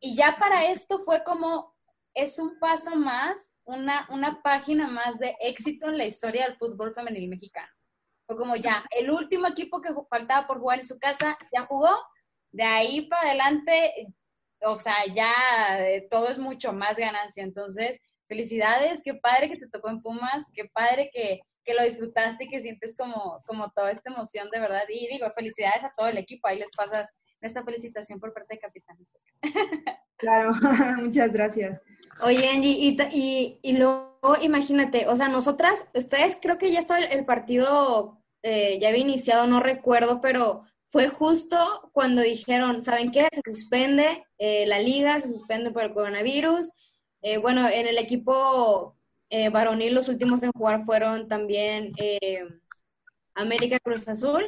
Y 0.00 0.14
ya 0.14 0.36
para 0.38 0.66
esto 0.66 1.00
fue 1.00 1.24
como, 1.24 1.74
es 2.14 2.38
un 2.38 2.58
paso 2.58 2.94
más, 2.94 3.56
una, 3.64 4.06
una 4.10 4.42
página 4.42 4.86
más 4.86 5.18
de 5.18 5.34
éxito 5.40 5.88
en 5.88 5.98
la 5.98 6.04
historia 6.04 6.46
del 6.46 6.56
fútbol 6.56 6.94
femenil 6.94 7.28
mexicano. 7.28 7.68
Fue 8.26 8.36
como 8.36 8.56
ya, 8.56 8.84
el 8.90 9.10
último 9.10 9.46
equipo 9.46 9.80
que 9.80 9.90
faltaba 10.08 10.46
por 10.46 10.58
jugar 10.58 10.78
en 10.78 10.86
su 10.86 10.98
casa 10.98 11.36
ya 11.52 11.66
jugó, 11.66 11.94
de 12.52 12.62
ahí 12.62 13.02
para 13.02 13.30
adelante, 13.30 14.14
o 14.60 14.76
sea, 14.76 15.04
ya 15.12 15.32
eh, 15.80 16.06
todo 16.08 16.28
es 16.28 16.38
mucho 16.38 16.72
más 16.72 16.96
ganancia. 16.96 17.42
Entonces, 17.42 18.00
felicidades, 18.26 19.02
qué 19.02 19.14
padre 19.14 19.48
que 19.48 19.56
te 19.56 19.68
tocó 19.68 19.90
en 19.90 20.02
Pumas, 20.02 20.50
qué 20.54 20.64
padre 20.72 21.10
que, 21.12 21.40
que, 21.64 21.74
lo 21.74 21.84
disfrutaste 21.84 22.44
y 22.44 22.48
que 22.48 22.60
sientes 22.60 22.96
como, 22.96 23.42
como 23.46 23.70
toda 23.70 23.90
esta 23.90 24.10
emoción 24.10 24.48
de 24.50 24.60
verdad. 24.60 24.84
Y 24.88 25.06
digo, 25.08 25.30
felicidades 25.32 25.84
a 25.84 25.92
todo 25.96 26.08
el 26.08 26.18
equipo, 26.18 26.48
ahí 26.48 26.58
les 26.58 26.72
pasas 26.72 27.16
nuestra 27.40 27.62
felicitación 27.64 28.18
por 28.18 28.32
parte 28.32 28.54
de 28.54 28.60
Capitán. 28.60 28.96
Claro, 30.16 30.52
muchas 31.02 31.32
gracias. 31.32 31.80
Oye, 32.22 32.48
Angie, 32.48 32.70
y, 32.70 32.96
y, 33.12 33.58
y, 33.62 33.72
luego 33.76 34.14
imagínate, 34.40 35.08
o 35.08 35.16
sea, 35.16 35.28
nosotras, 35.28 35.84
ustedes 35.92 36.38
creo 36.40 36.56
que 36.56 36.70
ya 36.70 36.78
estaba 36.78 37.00
el, 37.00 37.24
partido, 37.24 38.22
eh, 38.42 38.78
ya 38.80 38.88
había 38.88 39.00
iniciado, 39.00 39.46
no 39.46 39.60
recuerdo, 39.60 40.20
pero 40.20 40.64
fue 40.86 41.08
justo 41.08 41.58
cuando 41.92 42.22
dijeron, 42.22 42.82
¿saben 42.82 43.10
qué? 43.10 43.26
Se 43.32 43.42
suspende 43.44 44.24
eh, 44.38 44.66
la 44.66 44.78
liga, 44.78 45.20
se 45.20 45.28
suspende 45.28 45.72
por 45.72 45.82
el 45.82 45.92
coronavirus, 45.92 46.70
eh, 47.24 47.38
bueno, 47.38 47.66
en 47.70 47.86
el 47.86 47.96
equipo 47.96 48.98
eh, 49.30 49.48
varonil 49.48 49.94
los 49.94 50.10
últimos 50.10 50.42
en 50.42 50.52
jugar 50.52 50.82
fueron 50.84 51.26
también 51.26 51.88
eh, 51.96 52.46
América 53.34 53.78
Cruz 53.82 54.06
Azul, 54.06 54.44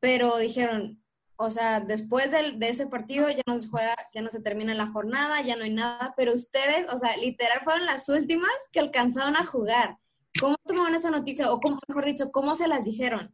pero 0.00 0.36
dijeron, 0.38 1.00
o 1.36 1.52
sea, 1.52 1.78
después 1.78 2.32
de, 2.32 2.56
ese 2.62 2.88
partido 2.88 3.30
ya 3.30 3.44
no 3.46 3.60
se 3.60 3.68
juega, 3.68 3.94
ya 4.12 4.22
no 4.22 4.28
se 4.30 4.40
termina 4.40 4.74
la 4.74 4.88
jornada, 4.88 5.40
ya 5.40 5.54
no 5.54 5.62
hay 5.62 5.70
nada, 5.72 6.14
pero 6.16 6.34
ustedes, 6.34 6.92
o 6.92 6.98
sea, 6.98 7.16
literal 7.16 7.60
fueron 7.62 7.86
las 7.86 8.08
últimas 8.08 8.50
que 8.72 8.80
alcanzaron 8.80 9.36
a 9.36 9.44
jugar. 9.44 9.96
¿Cómo 10.40 10.56
tomaron 10.66 10.96
esa 10.96 11.10
noticia? 11.10 11.52
O 11.52 11.60
mejor 11.86 12.04
dicho, 12.04 12.32
¿cómo 12.32 12.56
se 12.56 12.66
las 12.66 12.82
dijeron? 12.82 13.30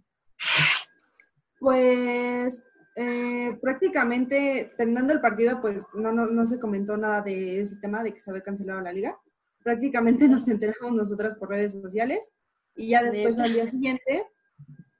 Pues 1.60 2.62
eh, 2.94 3.58
prácticamente 3.62 4.72
terminando 4.76 5.12
el 5.12 5.20
partido, 5.20 5.60
pues 5.60 5.86
no, 5.94 6.12
no, 6.12 6.26
no, 6.26 6.46
se 6.46 6.60
comentó 6.60 6.96
nada 6.96 7.22
de 7.22 7.60
ese 7.60 7.76
tema 7.76 8.02
de 8.02 8.12
que 8.12 8.20
se 8.20 8.30
había 8.30 8.42
cancelado 8.42 8.80
la 8.80 8.92
liga. 8.92 9.18
Prácticamente 9.62 10.28
nos 10.28 10.46
enteramos 10.48 10.92
nosotras 10.92 11.34
por 11.36 11.48
redes 11.48 11.72
sociales 11.72 12.32
y 12.74 12.88
ya 12.88 13.02
después 13.02 13.38
al 13.38 13.52
día 13.52 13.66
siguiente 13.66 14.26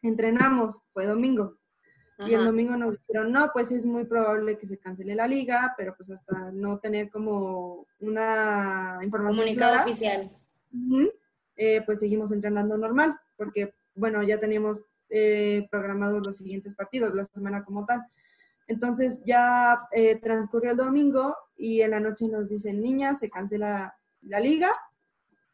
entrenamos, 0.02 0.82
fue 0.92 1.06
domingo. 1.06 1.58
Y 2.18 2.34
el 2.34 2.44
domingo 2.44 2.76
nos 2.76 2.96
dijeron, 2.98 3.32
no, 3.32 3.50
pues 3.52 3.72
es 3.72 3.84
muy 3.84 4.04
probable 4.04 4.56
que 4.56 4.66
se 4.66 4.78
cancele 4.78 5.16
la 5.16 5.26
liga, 5.26 5.74
pero 5.76 5.92
pues 5.96 6.08
hasta 6.08 6.52
no 6.52 6.78
tener 6.78 7.10
como 7.10 7.88
una 7.98 9.00
información. 9.02 9.44
Comunicado 9.44 9.82
oficial. 9.82 10.30
Eh, 11.56 11.82
pues 11.84 11.98
seguimos 11.98 12.30
entrenando 12.30 12.76
normal, 12.78 13.18
porque 13.36 13.74
bueno, 13.94 14.22
ya 14.22 14.38
teníamos 14.38 14.80
eh, 15.14 15.68
programados 15.70 16.26
los 16.26 16.38
siguientes 16.38 16.74
partidos, 16.74 17.12
la 17.14 17.24
semana 17.24 17.64
como 17.64 17.84
tal. 17.84 18.00
Entonces 18.66 19.20
ya 19.26 19.80
eh, 19.92 20.16
transcurrió 20.16 20.70
el 20.70 20.78
domingo 20.78 21.36
y 21.54 21.82
en 21.82 21.90
la 21.90 22.00
noche 22.00 22.28
nos 22.28 22.48
dicen, 22.48 22.80
niñas, 22.80 23.18
se 23.18 23.28
cancela 23.28 23.94
la 24.22 24.40
liga 24.40 24.70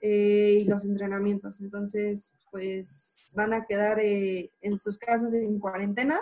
eh, 0.01 0.61
y 0.61 0.65
los 0.65 0.85
entrenamientos. 0.85 1.61
Entonces, 1.61 2.33
pues 2.53 3.33
van 3.35 3.53
a 3.53 3.67
quedar 3.67 3.99
en 4.01 4.79
sus 4.79 4.97
casas 4.97 5.33
en 5.33 5.59
cuarentena. 5.59 6.21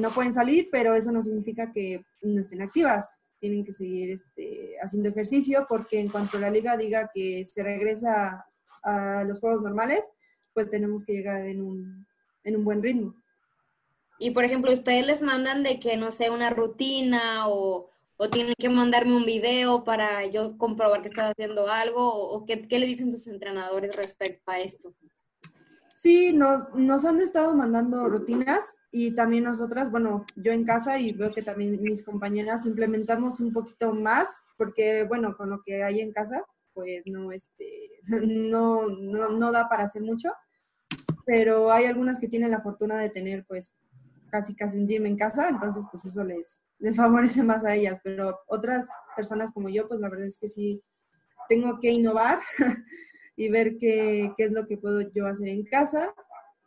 no 0.00 0.10
pueden 0.10 0.32
salir, 0.32 0.70
pero 0.72 0.94
eso 0.96 1.12
no 1.12 1.22
significa 1.22 1.70
que 1.70 2.04
no 2.22 2.40
estén 2.40 2.62
activas. 2.62 3.08
Tienen 3.38 3.64
que 3.64 3.72
seguir 3.72 4.10
este, 4.10 4.74
haciendo 4.82 5.08
ejercicio 5.08 5.66
porque 5.68 6.00
en 6.00 6.08
cuanto 6.08 6.40
la 6.40 6.50
liga 6.50 6.76
diga 6.76 7.12
que 7.14 7.46
se 7.46 7.62
regresa 7.62 8.44
a 8.82 9.22
los 9.22 9.38
juegos 9.38 9.62
normales, 9.62 10.04
pues 10.52 10.68
tenemos 10.68 11.04
que 11.04 11.12
llegar 11.12 11.46
en 11.46 11.62
un 11.62 12.10
en 12.44 12.56
un 12.56 12.64
buen 12.64 12.82
ritmo. 12.82 13.14
Y 14.18 14.30
por 14.30 14.44
ejemplo, 14.44 14.72
ustedes 14.72 15.06
les 15.06 15.22
mandan 15.22 15.62
de 15.62 15.80
que, 15.80 15.96
no 15.96 16.10
sé, 16.10 16.30
una 16.30 16.50
rutina 16.50 17.48
o, 17.48 17.90
o 18.18 18.28
tienen 18.28 18.54
que 18.58 18.68
mandarme 18.68 19.16
un 19.16 19.24
video 19.24 19.82
para 19.82 20.26
yo 20.26 20.58
comprobar 20.58 21.00
que 21.00 21.08
estás 21.08 21.30
haciendo 21.30 21.68
algo, 21.68 22.06
o, 22.06 22.44
qué, 22.44 22.68
qué, 22.68 22.78
le 22.78 22.86
dicen 22.86 23.10
sus 23.10 23.26
entrenadores 23.28 23.96
respecto 23.96 24.50
a 24.50 24.58
esto. 24.58 24.94
Sí, 25.94 26.32
nos, 26.32 26.70
nos 26.74 27.06
han 27.06 27.20
estado 27.22 27.54
mandando 27.54 28.08
rutinas 28.08 28.78
y 28.92 29.14
también 29.14 29.44
nosotras, 29.44 29.90
bueno, 29.90 30.26
yo 30.36 30.52
en 30.52 30.64
casa 30.64 30.98
y 30.98 31.12
veo 31.12 31.32
que 31.32 31.42
también 31.42 31.80
mis 31.80 32.02
compañeras 32.02 32.66
implementamos 32.66 33.40
un 33.40 33.54
poquito 33.54 33.94
más, 33.94 34.28
porque 34.58 35.04
bueno, 35.04 35.34
con 35.34 35.48
lo 35.48 35.62
que 35.62 35.82
hay 35.82 36.00
en 36.00 36.12
casa, 36.12 36.44
pues 36.74 37.02
no, 37.06 37.32
este, 37.32 37.88
no, 38.04 38.86
no, 38.88 39.30
no 39.30 39.50
da 39.50 39.66
para 39.66 39.84
hacer 39.84 40.02
mucho, 40.02 40.30
pero 41.26 41.70
hay 41.70 41.84
algunas 41.84 42.18
que 42.18 42.28
tienen 42.28 42.50
la 42.50 42.60
fortuna 42.60 42.98
de 42.98 43.10
tener 43.10 43.44
pues 43.46 43.72
casi 44.30 44.54
casi 44.54 44.78
un 44.78 44.86
gym 44.86 45.06
en 45.06 45.16
casa, 45.16 45.48
entonces 45.48 45.84
pues 45.90 46.04
eso 46.04 46.24
les, 46.24 46.60
les 46.78 46.96
favorece 46.96 47.42
más 47.42 47.64
a 47.64 47.74
ellas, 47.74 48.00
pero 48.02 48.38
otras 48.46 48.86
personas 49.16 49.52
como 49.52 49.68
yo, 49.68 49.88
pues 49.88 50.00
la 50.00 50.08
verdad 50.08 50.26
es 50.26 50.38
que 50.38 50.48
sí 50.48 50.82
tengo 51.48 51.80
que 51.80 51.90
innovar 51.90 52.40
y 53.36 53.48
ver 53.48 53.76
qué, 53.78 54.32
qué 54.36 54.44
es 54.44 54.52
lo 54.52 54.66
que 54.66 54.78
puedo 54.78 55.00
yo 55.12 55.26
hacer 55.26 55.48
en 55.48 55.64
casa. 55.64 56.14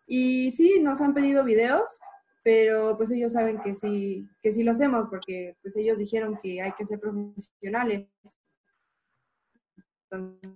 Y 0.06 0.52
sí, 0.52 0.80
nos 0.82 1.00
han 1.00 1.14
pedido 1.14 1.44
videos, 1.44 1.98
pero 2.44 2.98
pues 2.98 3.10
ellos 3.12 3.34
saben 3.34 3.62
que 3.62 3.74
sí, 3.74 4.28
que 4.42 4.52
sí 4.52 4.64
lo 4.64 4.72
hacemos, 4.72 5.08
porque 5.08 5.56
pues 5.62 5.78
ellos 5.78 5.98
dijeron 5.98 6.38
que 6.42 6.62
hay 6.62 6.74
que 6.74 6.86
ser 6.86 7.00
profesionales. 7.00 8.08
Entonces, 10.12 10.52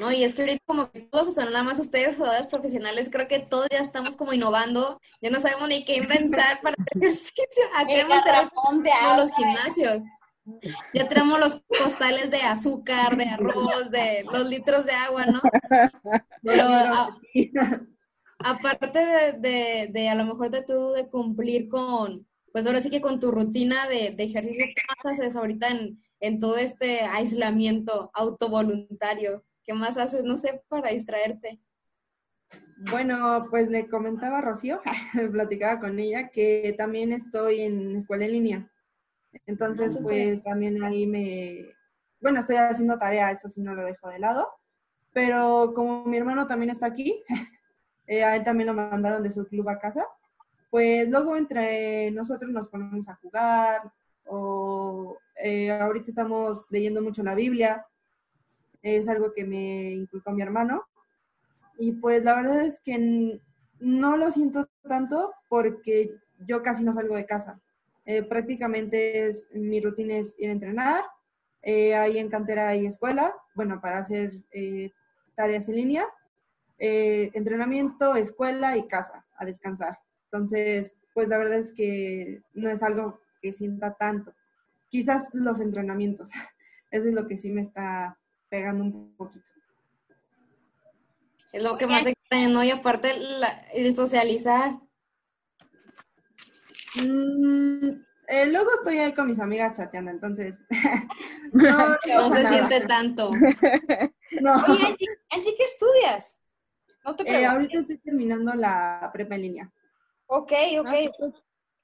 no, 0.00 0.12
y 0.12 0.24
es 0.24 0.34
que 0.34 0.42
ahorita 0.42 0.62
como 0.66 0.90
que 0.90 1.00
todos, 1.00 1.34
son 1.34 1.46
nada 1.46 1.62
más 1.62 1.78
ustedes, 1.78 2.16
jugadores 2.16 2.46
profesionales, 2.46 3.08
creo 3.10 3.28
que 3.28 3.38
todos 3.38 3.68
ya 3.70 3.78
estamos 3.78 4.16
como 4.16 4.32
innovando, 4.32 5.00
ya 5.20 5.30
no 5.30 5.40
sabemos 5.40 5.68
ni 5.68 5.84
qué 5.84 5.96
inventar 5.96 6.60
para 6.62 6.76
hacer 6.78 7.02
ejercicio. 7.02 7.64
Aquí 7.76 7.94
en 7.94 8.08
Monterrey 8.08 8.48
los 9.16 9.30
gimnasios. 9.34 10.02
Ya 10.94 11.08
tenemos 11.08 11.40
los 11.40 11.62
costales 11.66 12.30
de 12.30 12.40
azúcar, 12.42 13.16
de 13.16 13.24
arroz, 13.24 13.90
de 13.90 14.24
los 14.30 14.48
litros 14.48 14.86
de 14.86 14.92
agua, 14.92 15.26
¿no? 15.26 15.40
Pero 16.42 16.64
aparte 18.38 18.98
de, 19.38 19.88
de, 19.92 20.08
a 20.08 20.14
lo 20.14 20.24
mejor 20.24 20.50
de 20.50 20.62
tú 20.62 20.92
de 20.92 21.08
cumplir 21.08 21.68
con, 21.68 22.26
pues 22.52 22.66
ahora 22.66 22.80
sí 22.80 22.90
que 22.90 23.00
con 23.00 23.18
tu 23.18 23.32
rutina 23.32 23.88
de, 23.88 24.12
de 24.12 24.24
ejercicios, 24.24 24.72
¿qué 24.74 24.82
más 24.88 25.18
haces 25.18 25.34
ahorita 25.34 25.68
en, 25.68 26.00
en 26.20 26.38
todo 26.38 26.56
este 26.56 27.00
aislamiento 27.00 28.10
autovoluntario? 28.14 29.44
¿Qué 29.64 29.74
más 29.74 29.96
haces, 29.96 30.24
no 30.24 30.36
sé, 30.36 30.62
para 30.68 30.90
distraerte? 30.90 31.60
Bueno, 32.90 33.46
pues 33.50 33.68
le 33.68 33.88
comentaba 33.88 34.38
a 34.38 34.42
Rocío, 34.42 34.80
platicaba 35.32 35.80
con 35.80 35.98
ella, 35.98 36.28
que 36.28 36.74
también 36.76 37.12
estoy 37.12 37.62
en 37.62 37.96
escuela 37.96 38.26
en 38.26 38.32
línea. 38.32 38.72
Entonces, 39.46 39.96
ah, 39.96 40.00
pues 40.02 40.42
también 40.42 40.82
ahí 40.82 41.06
me, 41.06 41.74
bueno, 42.20 42.40
estoy 42.40 42.56
haciendo 42.56 42.98
tarea, 42.98 43.30
eso 43.30 43.48
sí 43.48 43.60
no 43.60 43.74
lo 43.74 43.84
dejo 43.84 44.08
de 44.08 44.18
lado, 44.18 44.48
pero 45.12 45.72
como 45.74 46.04
mi 46.04 46.16
hermano 46.16 46.46
también 46.46 46.70
está 46.70 46.86
aquí, 46.86 47.22
eh, 48.06 48.24
a 48.24 48.36
él 48.36 48.44
también 48.44 48.68
lo 48.68 48.74
mandaron 48.74 49.22
de 49.22 49.30
su 49.30 49.46
club 49.46 49.68
a 49.68 49.78
casa, 49.78 50.06
pues 50.70 51.08
luego 51.08 51.36
entre 51.36 52.10
nosotros 52.10 52.50
nos 52.50 52.68
ponemos 52.68 53.08
a 53.08 53.16
jugar 53.16 53.92
o 54.26 55.18
eh, 55.42 55.70
ahorita 55.70 56.10
estamos 56.10 56.66
leyendo 56.70 57.02
mucho 57.02 57.22
la 57.22 57.34
Biblia, 57.34 57.86
es 58.82 59.08
algo 59.08 59.32
que 59.32 59.44
me 59.44 59.92
inculcó 59.92 60.32
mi 60.32 60.42
hermano. 60.42 60.84
Y 61.78 61.92
pues 61.92 62.24
la 62.24 62.34
verdad 62.34 62.64
es 62.64 62.78
que 62.80 63.40
no 63.80 64.16
lo 64.16 64.30
siento 64.30 64.68
tanto 64.88 65.34
porque 65.48 66.14
yo 66.46 66.62
casi 66.62 66.84
no 66.84 66.92
salgo 66.92 67.16
de 67.16 67.26
casa. 67.26 67.60
Eh, 68.04 68.22
prácticamente 68.22 69.26
es, 69.26 69.46
mi 69.52 69.80
rutina 69.80 70.16
es 70.16 70.34
ir 70.38 70.48
a 70.48 70.52
entrenar, 70.52 71.04
eh, 71.62 71.94
ahí 71.94 72.18
en 72.18 72.28
cantera 72.28 72.68
hay 72.68 72.86
escuela, 72.86 73.34
bueno, 73.54 73.80
para 73.80 73.98
hacer 73.98 74.32
tareas 75.34 75.68
en 75.68 75.74
línea, 75.74 76.06
entrenamiento, 76.78 78.14
escuela 78.14 78.76
y 78.76 78.86
casa, 78.86 79.26
a 79.36 79.44
descansar. 79.44 79.98
Entonces, 80.30 80.92
pues 81.12 81.28
la 81.28 81.38
verdad 81.38 81.58
es 81.58 81.72
que 81.72 82.42
no 82.54 82.70
es 82.70 82.82
algo 82.82 83.18
que 83.46 83.52
sienta 83.52 83.94
tanto 83.94 84.34
quizás 84.88 85.28
los 85.32 85.60
entrenamientos. 85.60 86.30
Eso 86.90 87.08
es 87.08 87.14
lo 87.14 87.26
que 87.26 87.36
sí 87.36 87.50
me 87.50 87.62
está 87.62 88.18
pegando 88.48 88.82
un 88.84 89.16
poquito. 89.16 89.46
Es 91.52 91.62
lo 91.62 91.78
que 91.78 91.86
más 91.86 92.04
extraña, 92.04 92.48
¿no? 92.48 92.64
Y 92.64 92.70
aparte 92.70 93.12
el 93.72 93.94
socializar. 93.94 94.78
Mm, 96.96 97.88
eh, 98.28 98.46
luego 98.50 98.70
estoy 98.74 98.98
ahí 98.98 99.14
con 99.14 99.26
mis 99.26 99.38
amigas 99.38 99.76
chateando, 99.76 100.10
entonces 100.10 100.58
no, 101.52 101.96
se 102.34 102.46
siente 102.46 102.80
tanto. 102.86 103.30
no. 104.40 104.64
Oye, 104.64 104.96
Angie, 105.30 105.54
¿qué 105.56 105.64
estudias? 105.64 106.40
No 107.04 107.14
te 107.14 107.30
eh, 107.30 107.46
ahorita 107.46 107.80
estoy 107.80 107.98
terminando 107.98 108.52
la 108.54 109.10
prepa 109.12 109.36
en 109.36 109.42
línea. 109.42 109.72
Ok, 110.26 110.52
ok. 110.80 110.88
Ah, 110.88 111.28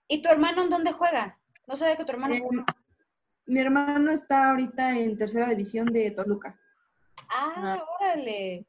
¿Y 0.09 0.21
tu 0.21 0.29
hermano 0.29 0.63
en 0.63 0.71
dónde 0.71 0.93
juega? 0.93 1.39
No 1.67 1.77
sabía 1.77 1.97
que 1.97 2.05
tu 2.05 2.13
hermano 2.13 2.35
eh, 2.35 2.43
mi 3.47 3.61
hermano 3.61 4.13
está 4.13 4.51
ahorita 4.51 4.99
en 4.99 5.17
tercera 5.17 5.49
división 5.49 5.87
de 5.87 6.11
Toluca. 6.13 6.59
Ah, 7.29 7.85
órale. 7.99 8.67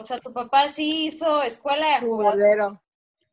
O 0.00 0.04
sea, 0.04 0.18
tu 0.18 0.32
papá 0.32 0.68
sí 0.68 1.06
hizo 1.06 1.42
escuela 1.42 2.00
de 2.00 2.06
jugador. 2.06 2.80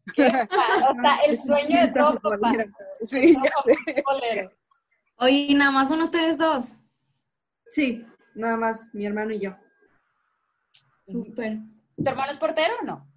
O 0.08 0.94
sea, 1.02 1.18
el 1.28 1.38
sueño 1.38 1.82
de 1.82 1.88
todo 1.90 2.18
papá. 2.22 2.54
Sí, 3.02 3.34
ya 3.34 3.52
sé. 3.62 4.50
Oye, 5.18 5.54
¿nada 5.54 5.72
más 5.72 5.90
son 5.90 6.02
ustedes 6.02 6.38
dos? 6.38 6.78
Sí, 7.72 8.06
nada 8.34 8.56
más, 8.56 8.86
mi 8.94 9.06
hermano 9.06 9.32
y 9.32 9.40
yo. 9.40 9.58
Súper. 11.06 11.58
¿Tu 11.98 12.10
hermano 12.10 12.32
es 12.32 12.38
portero 12.38 12.76
o 12.82 12.86
no? 12.86 13.12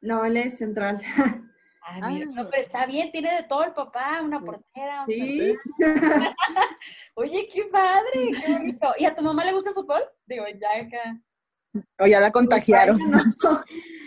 No, 0.00 0.24
él 0.24 0.38
es 0.38 0.58
central. 0.58 1.00
Ah, 1.90 2.10
no, 2.10 2.48
pero 2.50 2.62
está 2.62 2.86
bien, 2.86 3.10
tiene 3.10 3.34
de 3.36 3.42
todo 3.44 3.64
el 3.64 3.72
papá, 3.72 4.20
una 4.22 4.40
portera. 4.40 5.04
sí. 5.06 5.54
Oye, 7.14 7.48
qué 7.52 7.64
padre, 7.64 8.30
qué 8.44 8.52
bonito. 8.52 8.94
¿Y 8.98 9.04
a 9.04 9.14
tu 9.14 9.22
mamá 9.22 9.44
le 9.44 9.52
gusta 9.52 9.70
el 9.70 9.74
fútbol? 9.74 10.02
Digo, 10.26 10.44
ya 10.60 10.86
acá. 10.86 11.20
O 11.98 12.06
ya 12.06 12.20
la 12.20 12.30
contagiaron. 12.30 12.98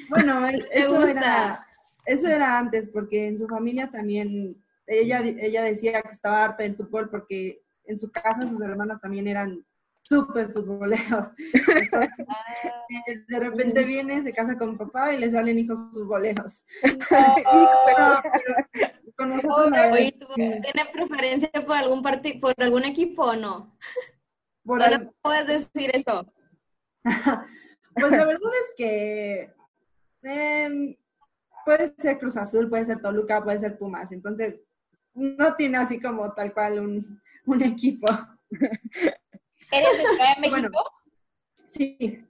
Bueno, 0.10 0.46
eso 0.72 1.08
era, 1.08 1.66
eso 2.06 2.28
era 2.28 2.60
antes, 2.60 2.90
porque 2.90 3.28
en 3.28 3.38
su 3.38 3.48
familia 3.48 3.90
también, 3.90 4.62
ella, 4.86 5.22
ella 5.22 5.64
decía 5.64 6.02
que 6.02 6.10
estaba 6.10 6.44
harta 6.44 6.64
del 6.64 6.76
fútbol 6.76 7.10
porque 7.10 7.62
en 7.86 7.98
su 7.98 8.12
casa 8.12 8.46
sus 8.46 8.62
hermanos 8.62 9.00
también 9.00 9.30
eran 9.30 9.66
súper 10.04 10.52
futboleros. 10.52 11.28
de 13.28 13.40
repente 13.40 13.84
viene, 13.86 14.24
se 14.24 14.34
casa 14.34 14.58
con 14.58 14.78
papá 14.78 15.14
y 15.14 15.20
le 15.20 15.30
salen 15.32 15.60
hijos 15.60 15.80
futboleros. 15.92 16.64
¿tiene 20.36 20.86
preferencia 20.92 21.50
por 21.66 21.76
algún 21.76 22.02
por 22.02 22.54
algún 22.58 22.86
equipo 22.86 23.24
o 23.24 23.36
no? 23.36 23.78
Por 24.64 24.80
no 24.80 25.14
puedes 25.22 25.48
decir 25.48 25.92
eso? 25.94 26.26
pues 27.96 28.12
la 28.12 28.26
verdad 28.26 28.52
es 28.64 28.74
que 28.78 29.54
em, 30.24 30.96
puede 31.66 31.94
ser 31.98 32.20
Cruz 32.20 32.38
Azul, 32.38 32.70
puede 32.70 32.86
ser 32.86 33.02
Toluca, 33.02 33.44
puede 33.44 33.60
ser 33.60 33.78
Pumas, 33.78 34.12
entonces 34.12 34.60
no 35.14 35.56
tiene 35.56 35.78
así 35.78 36.00
como 36.00 36.32
tal 36.34 36.54
cual 36.54 36.80
un, 36.80 37.22
un 37.46 37.64
equipo. 37.64 38.08
¿Eres 39.72 39.98
de 39.98 40.04
Ciudad 40.04 40.36
de 40.36 40.42
México? 40.50 40.84
sí. 41.68 42.26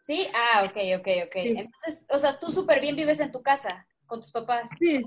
¿Sí? 0.00 0.26
Ah, 0.34 0.64
ok, 0.64 1.00
ok, 1.00 1.08
ok. 1.26 1.34
Entonces, 1.34 2.06
o 2.08 2.18
sea, 2.18 2.38
tú 2.38 2.50
súper 2.50 2.80
bien 2.80 2.96
vives 2.96 3.20
en 3.20 3.30
tu 3.30 3.42
casa 3.42 3.86
con 4.06 4.20
tus 4.20 4.30
papás. 4.30 4.70
Sí, 4.78 5.04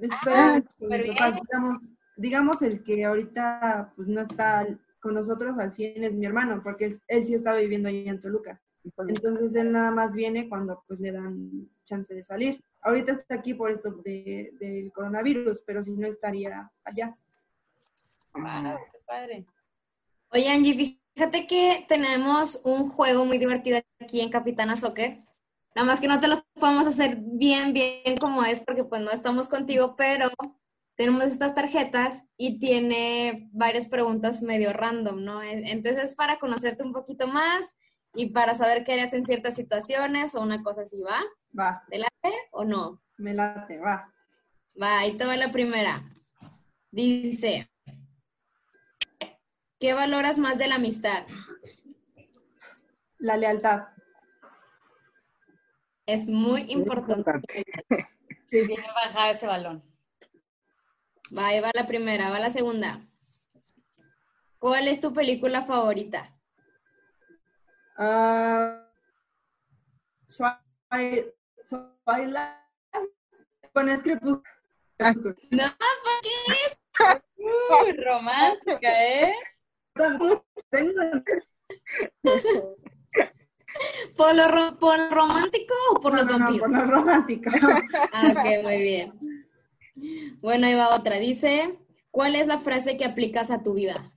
estoy 0.00 0.32
ah, 0.34 0.62
con 0.78 0.88
mis 0.88 1.04
papás. 1.04 1.34
Digamos, 1.34 1.78
digamos, 2.16 2.62
el 2.62 2.82
que 2.82 3.04
ahorita 3.04 3.92
pues, 3.94 4.08
no 4.08 4.22
está 4.22 4.66
con 5.00 5.14
nosotros 5.14 5.58
al 5.58 5.72
100 5.72 6.04
es 6.04 6.14
mi 6.14 6.24
hermano, 6.24 6.62
porque 6.62 6.96
él, 7.08 7.24
sí 7.24 7.34
estaba 7.34 7.58
viviendo 7.58 7.88
ahí 7.88 8.08
en 8.08 8.20
Toluca. 8.20 8.60
Entonces 9.06 9.54
él 9.54 9.70
nada 9.70 9.90
más 9.90 10.14
viene 10.14 10.48
cuando 10.48 10.82
pues 10.88 10.98
le 10.98 11.12
dan 11.12 11.68
chance 11.84 12.14
de 12.14 12.24
salir. 12.24 12.64
Ahorita 12.80 13.12
está 13.12 13.34
aquí 13.34 13.54
por 13.54 13.70
esto 13.70 13.90
de, 14.04 14.52
del 14.58 14.92
coronavirus, 14.92 15.62
pero 15.66 15.82
si 15.84 15.92
no 15.92 16.08
estaría 16.08 16.70
allá. 16.84 17.16
Ah, 18.34 18.78
qué 18.90 18.98
padre. 19.06 19.46
Oye, 20.30 20.48
Angie, 20.48 21.01
Fíjate 21.14 21.46
que 21.46 21.84
tenemos 21.88 22.60
un 22.64 22.88
juego 22.88 23.24
muy 23.24 23.38
divertido 23.38 23.80
aquí 24.00 24.20
en 24.20 24.30
Capitana 24.30 24.76
Soccer. 24.76 25.22
Nada 25.74 25.86
más 25.86 26.00
que 26.00 26.08
no 26.08 26.20
te 26.20 26.28
lo 26.28 26.42
podemos 26.54 26.86
hacer 26.86 27.18
bien, 27.20 27.72
bien 27.72 28.16
como 28.18 28.44
es, 28.44 28.60
porque 28.60 28.84
pues 28.84 29.00
no 29.02 29.10
estamos 29.10 29.48
contigo, 29.48 29.94
pero 29.96 30.30
tenemos 30.96 31.24
estas 31.24 31.54
tarjetas 31.54 32.22
y 32.36 32.58
tiene 32.58 33.48
varias 33.52 33.86
preguntas 33.86 34.42
medio 34.42 34.72
random, 34.72 35.24
¿no? 35.24 35.42
Entonces 35.42 36.04
es 36.04 36.14
para 36.14 36.38
conocerte 36.38 36.82
un 36.82 36.92
poquito 36.92 37.26
más 37.26 37.76
y 38.14 38.30
para 38.30 38.54
saber 38.54 38.84
qué 38.84 38.92
harías 38.92 39.14
en 39.14 39.24
ciertas 39.24 39.54
situaciones 39.54 40.34
o 40.34 40.42
una 40.42 40.62
cosa 40.62 40.82
así, 40.82 41.00
¿va? 41.02 41.22
Va. 41.58 41.82
¿Te 41.90 41.98
late 41.98 42.38
o 42.52 42.64
no? 42.64 43.02
Me 43.16 43.32
late, 43.34 43.78
va. 43.78 44.12
Va, 44.80 45.00
ahí 45.00 45.16
te 45.16 45.24
va 45.24 45.36
la 45.36 45.52
primera. 45.52 46.02
Dice, 46.90 47.71
¿qué 49.82 49.94
valoras 49.94 50.38
más 50.38 50.58
de 50.58 50.68
la 50.68 50.76
amistad? 50.76 51.26
La 53.18 53.36
lealtad. 53.36 53.88
Es 56.06 56.28
muy 56.28 56.70
importante. 56.70 57.64
Sí, 58.46 58.64
bien 58.64 58.80
bajar 58.94 59.30
ese 59.32 59.48
balón. 59.48 59.82
Va, 61.36 61.48
ahí 61.48 61.58
va 61.58 61.70
la 61.74 61.88
primera, 61.88 62.30
va 62.30 62.38
la 62.38 62.50
segunda. 62.50 63.00
¿Cuál 64.60 64.86
es 64.86 65.00
tu 65.00 65.12
película 65.12 65.62
favorita? 65.62 66.32
Ah, 67.96 68.88
Twilight. 70.28 71.26
Bueno, 73.74 73.92
es 73.92 74.02
crepúsculo. 74.02 74.44
No, 75.50 75.64
¿por 75.76 76.20
qué? 76.22 76.30
Uy, 77.36 77.92
romántica, 77.96 79.04
¿eh? 79.04 79.34
¿Por 84.16 84.34
lo, 84.34 84.48
ro- 84.48 84.78
por 84.78 84.98
lo 84.98 85.10
romántico 85.10 85.74
o 85.94 86.00
por 86.00 86.14
los 86.14 86.26
no, 86.26 86.32
no, 86.32 86.38
no, 86.38 86.44
vampiros? 86.44 86.68
por 86.70 86.78
lo 86.78 86.84
romántico. 86.86 87.50
Ah, 88.12 88.32
ok, 88.36 88.62
muy 88.64 88.78
bien. 88.78 89.12
Bueno, 90.40 90.66
ahí 90.66 90.74
va 90.74 90.94
otra. 90.94 91.16
Dice, 91.18 91.78
¿cuál 92.10 92.34
es 92.36 92.46
la 92.46 92.58
frase 92.58 92.96
que 92.98 93.04
aplicas 93.06 93.50
a 93.50 93.62
tu 93.62 93.74
vida? 93.74 94.12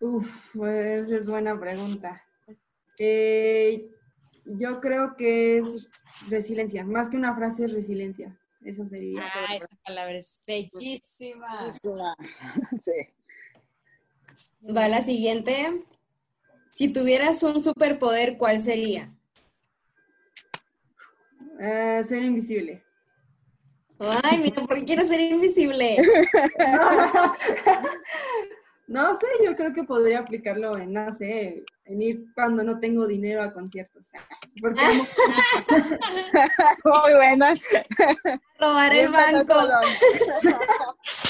Uf, 0.00 0.54
pues 0.54 1.08
es 1.10 1.26
buena 1.26 1.58
pregunta. 1.60 2.22
Eh, 2.98 3.88
yo 4.44 4.80
creo 4.80 5.16
que 5.16 5.58
es 5.58 5.88
resiliencia, 6.28 6.84
más 6.84 7.08
que 7.08 7.16
una 7.16 7.34
frase 7.36 7.64
es 7.66 7.72
resiliencia. 7.72 8.36
Eso 8.64 8.86
sería. 8.88 9.22
Ay, 9.48 9.58
esa 9.58 9.66
palabra 9.84 10.16
es 10.16 10.42
bellísima. 10.46 11.70
Sí. 12.82 12.92
Va 14.64 14.88
la 14.88 15.00
siguiente. 15.00 15.84
Si 16.70 16.92
tuvieras 16.92 17.42
un 17.42 17.62
superpoder, 17.62 18.38
¿cuál 18.38 18.60
sería? 18.60 19.12
Eh, 21.60 22.00
ser 22.04 22.22
invisible. 22.22 22.82
Ay, 24.22 24.38
mira, 24.38 24.66
¿por 24.66 24.76
qué 24.76 24.84
quieres 24.84 25.08
ser 25.08 25.20
invisible? 25.20 25.96
No 28.92 29.18
sé, 29.18 29.26
yo 29.42 29.56
creo 29.56 29.72
que 29.72 29.84
podría 29.84 30.18
aplicarlo 30.18 30.76
en, 30.76 30.92
no 30.92 31.10
sé, 31.14 31.64
en 31.86 32.02
ir 32.02 32.26
cuando 32.34 32.62
no 32.62 32.78
tengo 32.78 33.06
dinero 33.06 33.42
a 33.42 33.50
conciertos. 33.50 34.06
Porque 34.60 34.84
Muy 36.84 37.14
buena. 37.16 37.54
Robar 38.58 38.94
el 38.94 39.08
banco. 39.08 39.54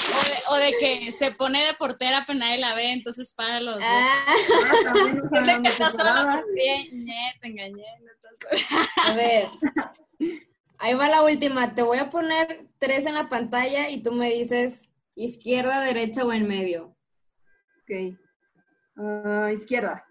O 0.08 0.24
de, 0.24 0.34
o 0.48 0.54
de 0.56 0.72
que 0.78 1.12
se 1.12 1.30
pone 1.32 1.64
de 1.64 1.74
portera, 1.74 2.24
pero 2.26 2.38
nadie 2.38 2.58
la 2.58 2.74
ve, 2.74 2.92
entonces 2.92 3.32
para 3.34 3.60
los 3.60 3.74
dos. 3.76 3.84
Ah, 3.86 4.24
Ah, 4.26 4.34
no 5.14 5.22
que 5.30 5.38
te 7.40 7.48
engañé. 7.48 7.84
a 9.04 9.14
ver. 9.14 9.48
Ahí 10.78 10.94
va 10.94 11.08
la 11.08 11.22
última. 11.22 11.74
Te 11.74 11.82
voy 11.82 11.98
a 11.98 12.10
poner 12.10 12.66
tres 12.78 13.06
en 13.06 13.14
la 13.14 13.28
pantalla 13.28 13.88
y 13.90 14.02
tú 14.02 14.12
me 14.12 14.30
dices 14.30 14.88
izquierda, 15.14 15.82
derecha 15.82 16.24
o 16.24 16.32
en 16.32 16.48
medio. 16.48 16.96
Ok. 17.82 18.18
Ah, 18.96 19.50
izquierda. 19.52 20.04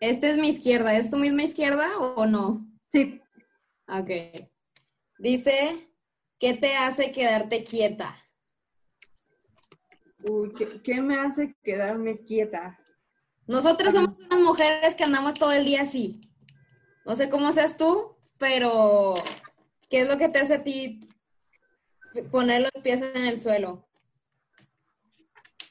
Esta 0.00 0.28
es 0.30 0.38
mi 0.38 0.48
izquierda. 0.48 0.96
¿Es 0.96 1.10
tu 1.10 1.16
misma 1.16 1.42
izquierda 1.44 1.98
o 1.98 2.26
no? 2.26 2.66
Sí. 2.90 3.20
Ok. 3.88 4.10
Dice, 5.18 5.88
¿qué 6.38 6.54
te 6.54 6.74
hace 6.76 7.12
quedarte 7.12 7.64
quieta? 7.64 8.16
Uy, 10.24 10.52
¿qué, 10.54 10.80
qué 10.82 11.00
me 11.00 11.18
hace 11.18 11.54
quedarme 11.62 12.18
quieta? 12.20 12.78
Nosotras 13.46 13.94
somos 13.94 14.18
unas 14.18 14.40
mujeres 14.40 14.94
que 14.94 15.04
andamos 15.04 15.34
todo 15.34 15.52
el 15.52 15.64
día 15.64 15.82
así. 15.82 16.20
No 17.06 17.16
sé 17.16 17.30
cómo 17.30 17.52
seas 17.52 17.76
tú, 17.76 18.16
pero 18.38 19.14
¿qué 19.88 20.00
es 20.00 20.08
lo 20.08 20.18
que 20.18 20.28
te 20.28 20.38
hace 20.38 20.54
a 20.54 20.64
ti 20.64 21.08
poner 22.30 22.62
los 22.62 22.82
pies 22.82 23.00
en 23.00 23.24
el 23.24 23.40
suelo? 23.40 23.88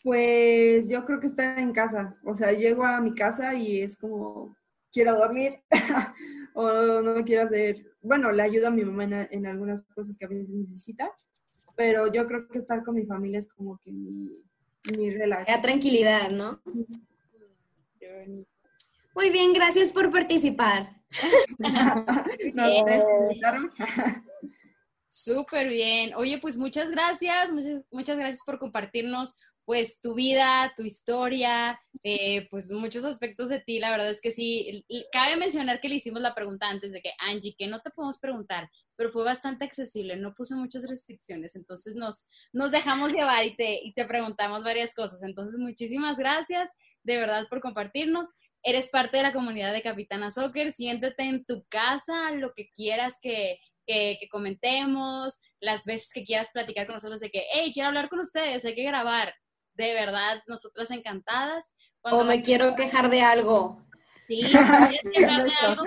Pues 0.03 0.87
yo 0.87 1.05
creo 1.05 1.19
que 1.19 1.27
estar 1.27 1.59
en 1.59 1.73
casa. 1.73 2.17
O 2.23 2.33
sea, 2.33 2.51
llego 2.51 2.83
a 2.83 3.01
mi 3.01 3.13
casa 3.13 3.53
y 3.53 3.81
es 3.81 3.95
como, 3.97 4.55
quiero 4.91 5.15
dormir 5.15 5.61
o 6.55 7.01
no 7.01 7.23
quiero 7.23 7.43
hacer, 7.43 7.85
bueno, 8.01 8.31
le 8.31 8.41
ayudo 8.41 8.67
a 8.67 8.71
mi 8.71 8.83
mamá 8.83 9.03
en, 9.03 9.13
en 9.13 9.45
algunas 9.45 9.83
cosas 9.83 10.17
que 10.17 10.25
a 10.25 10.29
veces 10.29 10.49
necesita, 10.49 11.11
pero 11.77 12.11
yo 12.11 12.27
creo 12.27 12.47
que 12.47 12.57
estar 12.57 12.83
con 12.83 12.95
mi 12.95 13.05
familia 13.05 13.37
es 13.37 13.47
como 13.47 13.77
que 13.77 13.91
mi, 13.91 14.31
mi 14.97 15.11
relax. 15.11 15.45
Da 15.45 15.61
tranquilidad, 15.61 16.31
¿no? 16.31 16.59
Muy 19.13 19.29
bien, 19.29 19.53
gracias 19.53 19.91
por 19.93 20.11
participar. 20.11 20.97
No. 22.53 22.85
Súper 25.07 25.69
bien. 25.69 26.13
Oye, 26.15 26.37
pues 26.39 26.57
muchas 26.57 26.91
gracias, 26.91 27.51
muchas, 27.51 27.81
muchas 27.91 28.17
gracias 28.17 28.43
por 28.45 28.59
compartirnos 28.59 29.37
pues 29.63 29.99
tu 29.99 30.15
vida, 30.15 30.73
tu 30.77 30.83
historia, 30.83 31.79
eh, 32.03 32.47
pues 32.49 32.71
muchos 32.71 33.03
aspectos 33.05 33.49
de 33.49 33.59
ti. 33.59 33.79
La 33.79 33.91
verdad 33.91 34.09
es 34.09 34.21
que 34.21 34.31
sí, 34.31 34.85
y 34.87 35.05
cabe 35.11 35.35
mencionar 35.35 35.81
que 35.81 35.89
le 35.89 35.95
hicimos 35.95 36.21
la 36.21 36.33
pregunta 36.33 36.69
antes 36.69 36.93
de 36.93 37.01
que, 37.01 37.11
Angie, 37.19 37.55
que 37.57 37.67
no 37.67 37.81
te 37.81 37.89
podemos 37.91 38.17
preguntar, 38.17 38.69
pero 38.97 39.11
fue 39.11 39.23
bastante 39.23 39.63
accesible, 39.63 40.17
no 40.17 40.33
puso 40.33 40.57
muchas 40.57 40.89
restricciones, 40.89 41.55
entonces 41.55 41.95
nos, 41.95 42.27
nos 42.51 42.71
dejamos 42.71 43.13
llevar 43.13 43.45
y 43.45 43.55
te, 43.55 43.79
y 43.83 43.93
te 43.93 44.05
preguntamos 44.05 44.63
varias 44.63 44.93
cosas. 44.93 45.21
Entonces, 45.23 45.59
muchísimas 45.59 46.17
gracias 46.17 46.71
de 47.03 47.17
verdad 47.17 47.47
por 47.49 47.61
compartirnos. 47.61 48.29
Eres 48.63 48.89
parte 48.89 49.17
de 49.17 49.23
la 49.23 49.31
comunidad 49.31 49.71
de 49.71 49.83
Capitana 49.83 50.31
Soccer, 50.31 50.71
siéntete 50.71 51.23
en 51.23 51.45
tu 51.45 51.63
casa, 51.69 52.31
lo 52.31 52.51
que 52.53 52.69
quieras 52.73 53.19
que, 53.21 53.59
que, 53.85 54.17
que, 54.19 54.27
comentemos, 54.29 55.39
las 55.61 55.85
veces 55.85 56.11
que 56.11 56.23
quieras 56.23 56.49
platicar 56.51 56.87
con 56.87 56.95
nosotros 56.95 57.19
de 57.19 57.29
que, 57.29 57.45
hey, 57.53 57.71
quiero 57.73 57.89
hablar 57.89 58.09
con 58.09 58.19
ustedes, 58.19 58.65
hay 58.65 58.75
que 58.75 58.83
grabar. 58.83 59.33
De 59.75 59.93
verdad, 59.93 60.41
nosotras 60.47 60.89
encantadas. 60.89 61.73
Cuando 62.01 62.21
o 62.21 62.25
me 62.25 62.41
quiero 62.41 62.75
quejar 62.75 63.09
de 63.11 63.21
algo. 63.21 63.85
Sí, 64.27 64.41
quieres 64.41 65.01
quejar 65.13 65.43
de 65.43 65.53
algo. 65.61 65.83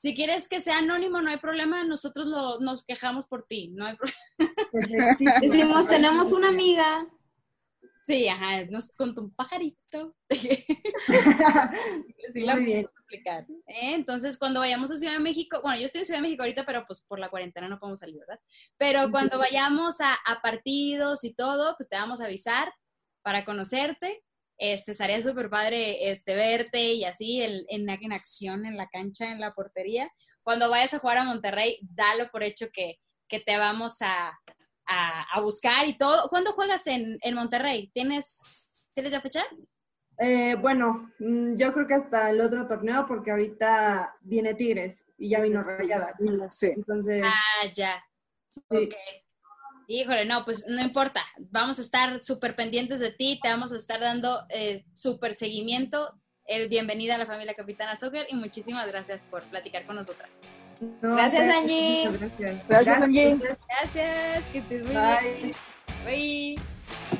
Si 0.00 0.14
quieres 0.14 0.48
que 0.48 0.60
sea 0.60 0.78
anónimo, 0.78 1.20
no 1.20 1.28
hay 1.28 1.36
problema, 1.36 1.84
nosotros 1.84 2.26
lo, 2.26 2.58
nos 2.58 2.86
quejamos 2.86 3.26
por 3.26 3.46
ti, 3.46 3.68
no 3.68 3.84
hay 3.84 3.98
problema. 3.98 4.16
Decimos, 5.42 5.86
tenemos 5.88 6.32
una 6.32 6.48
amiga. 6.48 7.06
Sí, 8.02 8.26
ajá, 8.26 8.64
nos 8.70 8.96
contó 8.96 9.20
un 9.20 9.34
pajarito. 9.34 10.16
sí, 12.30 12.40
la 12.40 12.56
bien. 12.56 12.80
explicar. 12.80 13.44
¿eh? 13.66 13.94
Entonces, 13.94 14.38
cuando 14.38 14.60
vayamos 14.60 14.90
a 14.90 14.96
Ciudad 14.96 15.12
de 15.12 15.18
México, 15.18 15.60
bueno, 15.62 15.78
yo 15.78 15.84
estoy 15.84 15.98
en 15.98 16.04
Ciudad 16.06 16.20
de 16.20 16.22
México 16.28 16.44
ahorita, 16.44 16.64
pero 16.64 16.86
pues 16.86 17.02
por 17.02 17.18
la 17.18 17.28
cuarentena 17.28 17.68
no 17.68 17.78
podemos 17.78 17.98
salir, 17.98 18.20
¿verdad? 18.20 18.40
Pero 18.78 19.10
cuando 19.10 19.36
sí. 19.36 19.40
vayamos 19.40 20.00
a, 20.00 20.14
a, 20.14 20.40
partidos 20.40 21.24
y 21.24 21.34
todo, 21.34 21.74
pues 21.76 21.90
te 21.90 21.96
vamos 21.96 22.22
a 22.22 22.24
avisar 22.24 22.72
para 23.20 23.44
conocerte. 23.44 24.24
Este, 24.60 24.92
estaría 24.92 25.22
súper 25.22 25.48
padre 25.48 26.10
este, 26.10 26.34
verte 26.34 26.92
y 26.92 27.06
así 27.06 27.40
en, 27.40 27.64
en, 27.70 27.88
en, 27.88 28.12
acción, 28.12 28.66
en 28.66 28.76
la 28.76 28.88
cancha, 28.88 29.32
en 29.32 29.40
la 29.40 29.54
portería. 29.54 30.12
Cuando 30.42 30.68
vayas 30.68 30.92
a 30.92 30.98
jugar 30.98 31.16
a 31.16 31.24
Monterrey, 31.24 31.78
dalo 31.80 32.30
por 32.30 32.42
hecho 32.42 32.66
que, 32.70 32.96
que 33.26 33.40
te 33.40 33.56
vamos 33.56 34.02
a, 34.02 34.38
a, 34.86 35.22
a, 35.32 35.40
buscar 35.40 35.88
y 35.88 35.96
todo. 35.96 36.28
¿Cuándo 36.28 36.52
juegas 36.52 36.86
en, 36.88 37.16
en 37.22 37.34
Monterrey? 37.34 37.90
¿Tienes, 37.94 38.78
¿tienes 38.90 39.12
ya 39.12 39.22
fecha? 39.22 39.42
Eh, 40.18 40.54
bueno, 40.56 41.10
mm, 41.20 41.56
yo 41.56 41.72
creo 41.72 41.86
que 41.86 41.94
hasta 41.94 42.28
el 42.28 42.42
otro 42.42 42.68
torneo, 42.68 43.06
porque 43.06 43.30
ahorita 43.30 44.14
viene 44.20 44.52
Tigres 44.52 45.02
y 45.16 45.30
ya 45.30 45.40
vino 45.40 45.62
Rayada. 45.62 46.12
Sí. 46.50 46.72
Entonces. 46.76 47.22
Ah, 47.24 47.66
ya. 47.74 48.04
Sí. 48.50 48.60
Ok. 48.68 48.94
Híjole, 49.92 50.24
no, 50.24 50.44
pues 50.44 50.66
no 50.68 50.80
importa. 50.80 51.20
Vamos 51.50 51.80
a 51.80 51.82
estar 51.82 52.22
súper 52.22 52.54
pendientes 52.54 53.00
de 53.00 53.10
ti, 53.10 53.40
te 53.42 53.48
vamos 53.48 53.72
a 53.72 53.76
estar 53.76 53.98
dando 53.98 54.46
eh, 54.48 54.84
súper 54.94 55.34
seguimiento. 55.34 56.14
El 56.44 56.68
bienvenida 56.68 57.16
a 57.16 57.18
la 57.18 57.26
familia 57.26 57.54
Capitana 57.54 57.96
Soccer 57.96 58.28
y 58.30 58.36
muchísimas 58.36 58.86
gracias 58.86 59.26
por 59.26 59.42
platicar 59.50 59.84
con 59.86 59.96
nosotras. 59.96 60.30
No, 61.02 61.16
gracias, 61.16 61.56
Angie. 61.56 62.08
Gracias. 62.08 62.38
gracias. 62.38 62.68
Gracias, 62.68 63.02
Angie. 63.02 63.38
Gracias, 63.68 64.44
que 64.52 64.62
te 64.62 64.78
Bye. 64.78 65.54
bien. 66.04 66.56
Bye. 67.10 67.19